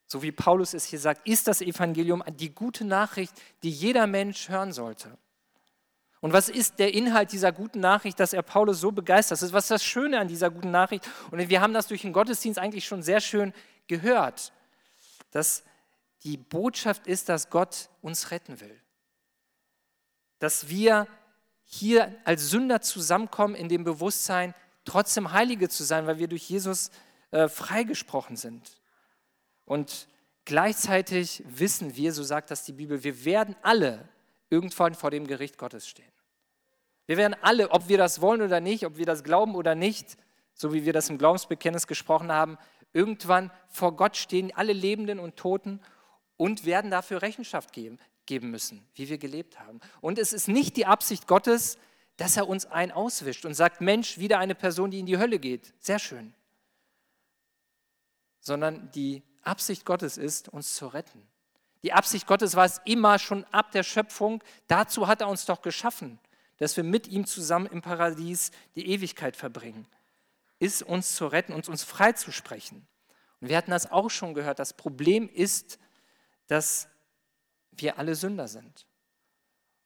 so 0.08 0.22
wie 0.22 0.32
Paulus 0.32 0.74
es 0.74 0.86
hier 0.86 0.98
sagt, 0.98 1.28
ist 1.28 1.46
das 1.46 1.60
Evangelium 1.60 2.24
die 2.38 2.54
gute 2.54 2.84
Nachricht, 2.84 3.32
die 3.62 3.70
jeder 3.70 4.06
Mensch 4.06 4.48
hören 4.48 4.72
sollte. 4.72 5.16
Und 6.20 6.32
was 6.32 6.48
ist 6.48 6.78
der 6.78 6.94
Inhalt 6.94 7.32
dieser 7.32 7.52
guten 7.52 7.80
Nachricht, 7.80 8.18
dass 8.18 8.32
er 8.32 8.42
Paulus 8.42 8.80
so 8.80 8.90
begeistert 8.90 9.40
ist? 9.40 9.52
Was 9.52 9.64
ist 9.64 9.70
das 9.70 9.84
Schöne 9.84 10.18
an 10.18 10.28
dieser 10.28 10.50
guten 10.50 10.70
Nachricht? 10.70 11.08
Und 11.30 11.38
wir 11.48 11.60
haben 11.60 11.72
das 11.72 11.86
durch 11.86 12.02
den 12.02 12.12
Gottesdienst 12.12 12.58
eigentlich 12.58 12.86
schon 12.86 13.02
sehr 13.02 13.20
schön 13.20 13.52
gehört, 13.86 14.52
dass 15.30 15.62
die 16.24 16.36
Botschaft 16.36 17.06
ist, 17.06 17.28
dass 17.28 17.50
Gott 17.50 17.88
uns 18.02 18.32
retten 18.32 18.60
will. 18.60 18.80
Dass 20.40 20.68
wir 20.68 21.06
hier 21.64 22.14
als 22.24 22.50
Sünder 22.50 22.80
zusammenkommen 22.80 23.54
in 23.54 23.68
dem 23.68 23.84
Bewusstsein, 23.84 24.54
trotzdem 24.84 25.32
Heilige 25.32 25.68
zu 25.68 25.84
sein, 25.84 26.06
weil 26.06 26.18
wir 26.18 26.28
durch 26.28 26.48
Jesus 26.48 26.90
äh, 27.30 27.46
freigesprochen 27.46 28.36
sind. 28.36 28.80
Und 29.66 30.08
gleichzeitig 30.46 31.44
wissen 31.46 31.94
wir, 31.94 32.12
so 32.12 32.22
sagt 32.22 32.50
das 32.50 32.64
die 32.64 32.72
Bibel, 32.72 33.04
wir 33.04 33.24
werden 33.24 33.54
alle 33.62 34.08
irgendwann 34.50 34.94
vor 34.94 35.10
dem 35.10 35.26
Gericht 35.26 35.58
Gottes 35.58 35.88
stehen. 35.88 36.12
Wir 37.06 37.16
werden 37.16 37.36
alle, 37.40 37.70
ob 37.70 37.88
wir 37.88 37.98
das 37.98 38.20
wollen 38.20 38.42
oder 38.42 38.60
nicht, 38.60 38.84
ob 38.84 38.98
wir 38.98 39.06
das 39.06 39.24
glauben 39.24 39.54
oder 39.54 39.74
nicht, 39.74 40.16
so 40.54 40.72
wie 40.72 40.84
wir 40.84 40.92
das 40.92 41.08
im 41.08 41.18
Glaubensbekenntnis 41.18 41.86
gesprochen 41.86 42.30
haben, 42.30 42.58
irgendwann 42.92 43.50
vor 43.68 43.96
Gott 43.96 44.16
stehen, 44.16 44.52
alle 44.54 44.72
Lebenden 44.72 45.18
und 45.18 45.36
Toten 45.36 45.80
und 46.36 46.66
werden 46.66 46.90
dafür 46.90 47.22
Rechenschaft 47.22 47.72
geben, 47.72 47.98
geben 48.26 48.50
müssen, 48.50 48.86
wie 48.94 49.08
wir 49.08 49.18
gelebt 49.18 49.58
haben. 49.58 49.80
Und 50.00 50.18
es 50.18 50.32
ist 50.32 50.48
nicht 50.48 50.76
die 50.76 50.86
Absicht 50.86 51.26
Gottes, 51.26 51.78
dass 52.18 52.36
er 52.36 52.48
uns 52.48 52.66
einen 52.66 52.92
auswischt 52.92 53.44
und 53.46 53.54
sagt, 53.54 53.80
Mensch, 53.80 54.18
wieder 54.18 54.38
eine 54.38 54.54
Person, 54.54 54.90
die 54.90 54.98
in 54.98 55.06
die 55.06 55.18
Hölle 55.18 55.38
geht. 55.38 55.72
Sehr 55.78 55.98
schön. 55.98 56.34
Sondern 58.40 58.90
die 58.92 59.22
Absicht 59.42 59.84
Gottes 59.86 60.18
ist, 60.18 60.48
uns 60.48 60.74
zu 60.74 60.88
retten. 60.88 61.26
Die 61.82 61.92
Absicht 61.92 62.26
Gottes 62.26 62.56
war 62.56 62.64
es 62.64 62.80
immer 62.84 63.18
schon 63.18 63.44
ab 63.46 63.70
der 63.72 63.82
Schöpfung. 63.82 64.42
Dazu 64.66 65.06
hat 65.06 65.20
er 65.20 65.28
uns 65.28 65.44
doch 65.44 65.62
geschaffen, 65.62 66.18
dass 66.58 66.76
wir 66.76 66.84
mit 66.84 67.06
ihm 67.06 67.24
zusammen 67.26 67.66
im 67.66 67.82
Paradies 67.82 68.50
die 68.74 68.88
Ewigkeit 68.88 69.36
verbringen. 69.36 69.86
Ist 70.58 70.82
uns 70.82 71.14
zu 71.14 71.26
retten, 71.26 71.52
uns, 71.52 71.68
uns 71.68 71.84
freizusprechen. 71.84 72.86
Und 73.40 73.48
wir 73.48 73.56
hatten 73.56 73.70
das 73.70 73.90
auch 73.90 74.10
schon 74.10 74.34
gehört. 74.34 74.58
Das 74.58 74.72
Problem 74.72 75.28
ist, 75.28 75.78
dass 76.48 76.88
wir 77.70 77.98
alle 77.98 78.16
Sünder 78.16 78.48
sind. 78.48 78.86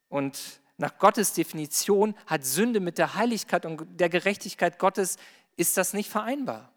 Und 0.09 0.61
nach 0.79 0.99
Gottes 0.99 1.35
Definition 1.35 2.15
hat 2.27 2.45
Sünde 2.45 2.81
mit 2.81 2.99
der 2.99 3.15
Heiligkeit 3.15 3.67
und 3.67 4.01
der 4.01 4.09
Gerechtigkeit 4.09 4.79
Gottes, 4.79 5.17
ist 5.57 5.77
das 5.77 5.93
nicht 5.93 6.11
vereinbar. 6.11 6.73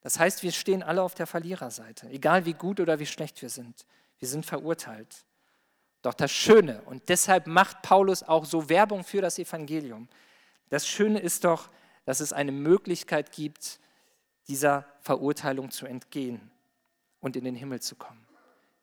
Das 0.00 0.18
heißt, 0.18 0.42
wir 0.42 0.52
stehen 0.52 0.82
alle 0.82 1.02
auf 1.02 1.14
der 1.14 1.26
Verliererseite, 1.26 2.08
egal 2.08 2.46
wie 2.46 2.54
gut 2.54 2.80
oder 2.80 2.98
wie 2.98 3.06
schlecht 3.06 3.42
wir 3.42 3.50
sind. 3.50 3.84
Wir 4.20 4.28
sind 4.28 4.46
verurteilt. 4.46 5.24
Doch 6.02 6.14
das 6.14 6.30
Schöne, 6.30 6.80
und 6.82 7.08
deshalb 7.08 7.46
macht 7.46 7.82
Paulus 7.82 8.22
auch 8.22 8.44
so 8.44 8.68
Werbung 8.68 9.04
für 9.04 9.20
das 9.20 9.38
Evangelium, 9.38 10.08
das 10.70 10.86
Schöne 10.86 11.18
ist 11.18 11.44
doch, 11.44 11.68
dass 12.04 12.20
es 12.20 12.32
eine 12.32 12.52
Möglichkeit 12.52 13.32
gibt, 13.32 13.80
dieser 14.48 14.86
Verurteilung 15.00 15.70
zu 15.70 15.86
entgehen 15.86 16.50
und 17.20 17.36
in 17.36 17.44
den 17.44 17.54
Himmel 17.54 17.80
zu 17.80 17.96
kommen. 17.96 18.26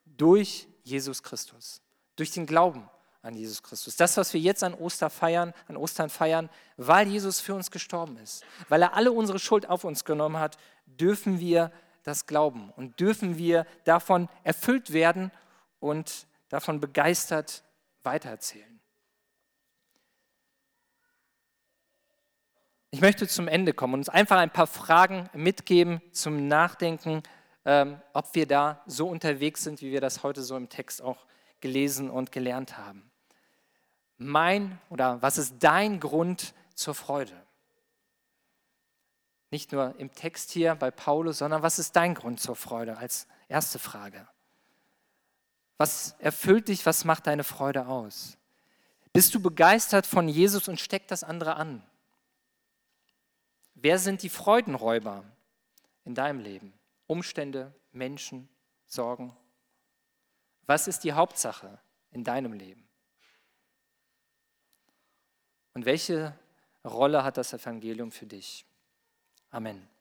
Durch 0.05 0.67
Jesus 0.83 1.23
Christus, 1.23 1.81
durch 2.15 2.31
den 2.31 2.45
Glauben 2.45 2.89
an 3.21 3.35
Jesus 3.35 3.63
Christus. 3.63 3.95
Das, 3.95 4.15
was 4.17 4.33
wir 4.33 4.39
jetzt 4.39 4.63
an 4.63 4.73
Ostern 4.73 5.09
feiern, 5.09 5.53
an 5.67 5.77
Ostern 5.77 6.09
feiern, 6.09 6.49
weil 6.77 7.07
Jesus 7.07 7.39
für 7.39 7.55
uns 7.55 7.71
gestorben 7.71 8.17
ist, 8.17 8.43
weil 8.69 8.81
er 8.81 8.93
alle 8.93 9.11
unsere 9.11 9.39
Schuld 9.39 9.67
auf 9.67 9.83
uns 9.83 10.05
genommen 10.05 10.37
hat, 10.37 10.57
dürfen 10.85 11.39
wir 11.39 11.71
das 12.07 12.25
glauben 12.25 12.71
und 12.75 12.99
dürfen 12.99 13.37
wir 13.37 13.65
davon 13.83 14.29
erfüllt 14.43 14.93
werden 14.93 15.31
und 15.79 16.27
davon 16.49 16.79
begeistert 16.79 17.63
weitererzählen. 18.03 18.79
Ich 22.89 23.01
möchte 23.01 23.27
zum 23.27 23.49
Ende 23.49 23.73
kommen 23.73 23.95
und 23.95 23.99
uns 23.99 24.09
einfach 24.09 24.37
ein 24.37 24.49
paar 24.49 24.67
Fragen 24.67 25.29
mitgeben 25.33 26.01
zum 26.13 26.47
Nachdenken, 26.47 27.21
ähm, 27.65 28.01
ob 28.13 28.33
wir 28.33 28.47
da 28.47 28.81
so 28.87 29.09
unterwegs 29.09 29.63
sind, 29.63 29.81
wie 29.81 29.91
wir 29.91 29.99
das 29.99 30.23
heute 30.23 30.41
so 30.41 30.55
im 30.55 30.69
Text 30.69 31.01
auch 31.01 31.25
gelesen 31.59 32.09
und 32.09 32.31
gelernt 32.31 32.77
haben. 32.77 33.11
Mein 34.17 34.79
oder 34.89 35.21
was 35.21 35.37
ist 35.37 35.55
dein 35.59 35.99
Grund 35.99 36.53
zur 36.73 36.95
Freude? 36.95 37.33
Nicht 39.49 39.71
nur 39.71 39.95
im 39.97 40.13
Text 40.13 40.51
hier 40.51 40.75
bei 40.75 40.91
Paulus, 40.91 41.37
sondern 41.37 41.61
was 41.61 41.79
ist 41.79 41.95
dein 41.95 42.13
Grund 42.13 42.39
zur 42.39 42.55
Freude 42.55 42.97
als 42.97 43.27
erste 43.47 43.79
Frage? 43.79 44.27
Was 45.77 46.15
erfüllt 46.19 46.67
dich, 46.67 46.85
was 46.85 47.05
macht 47.05 47.27
deine 47.27 47.43
Freude 47.43 47.87
aus? 47.87 48.37
Bist 49.13 49.33
du 49.33 49.41
begeistert 49.41 50.05
von 50.05 50.27
Jesus 50.27 50.67
und 50.67 50.79
steckt 50.79 51.11
das 51.11 51.23
andere 51.23 51.55
an? 51.55 51.83
Wer 53.73 53.97
sind 53.97 54.21
die 54.21 54.29
Freudenräuber 54.29 55.23
in 56.03 56.13
deinem 56.13 56.39
Leben? 56.39 56.73
Umstände, 57.07 57.73
Menschen, 57.91 58.47
Sorgen? 58.85 59.35
Was 60.67 60.87
ist 60.87 61.03
die 61.03 61.13
Hauptsache 61.13 61.79
in 62.11 62.23
deinem 62.23 62.53
Leben? 62.53 62.87
Und 65.73 65.85
welche 65.85 66.37
Rolle 66.83 67.23
hat 67.23 67.37
das 67.37 67.53
Evangelium 67.53 68.11
für 68.11 68.25
dich? 68.27 68.66
Amen. 69.57 69.96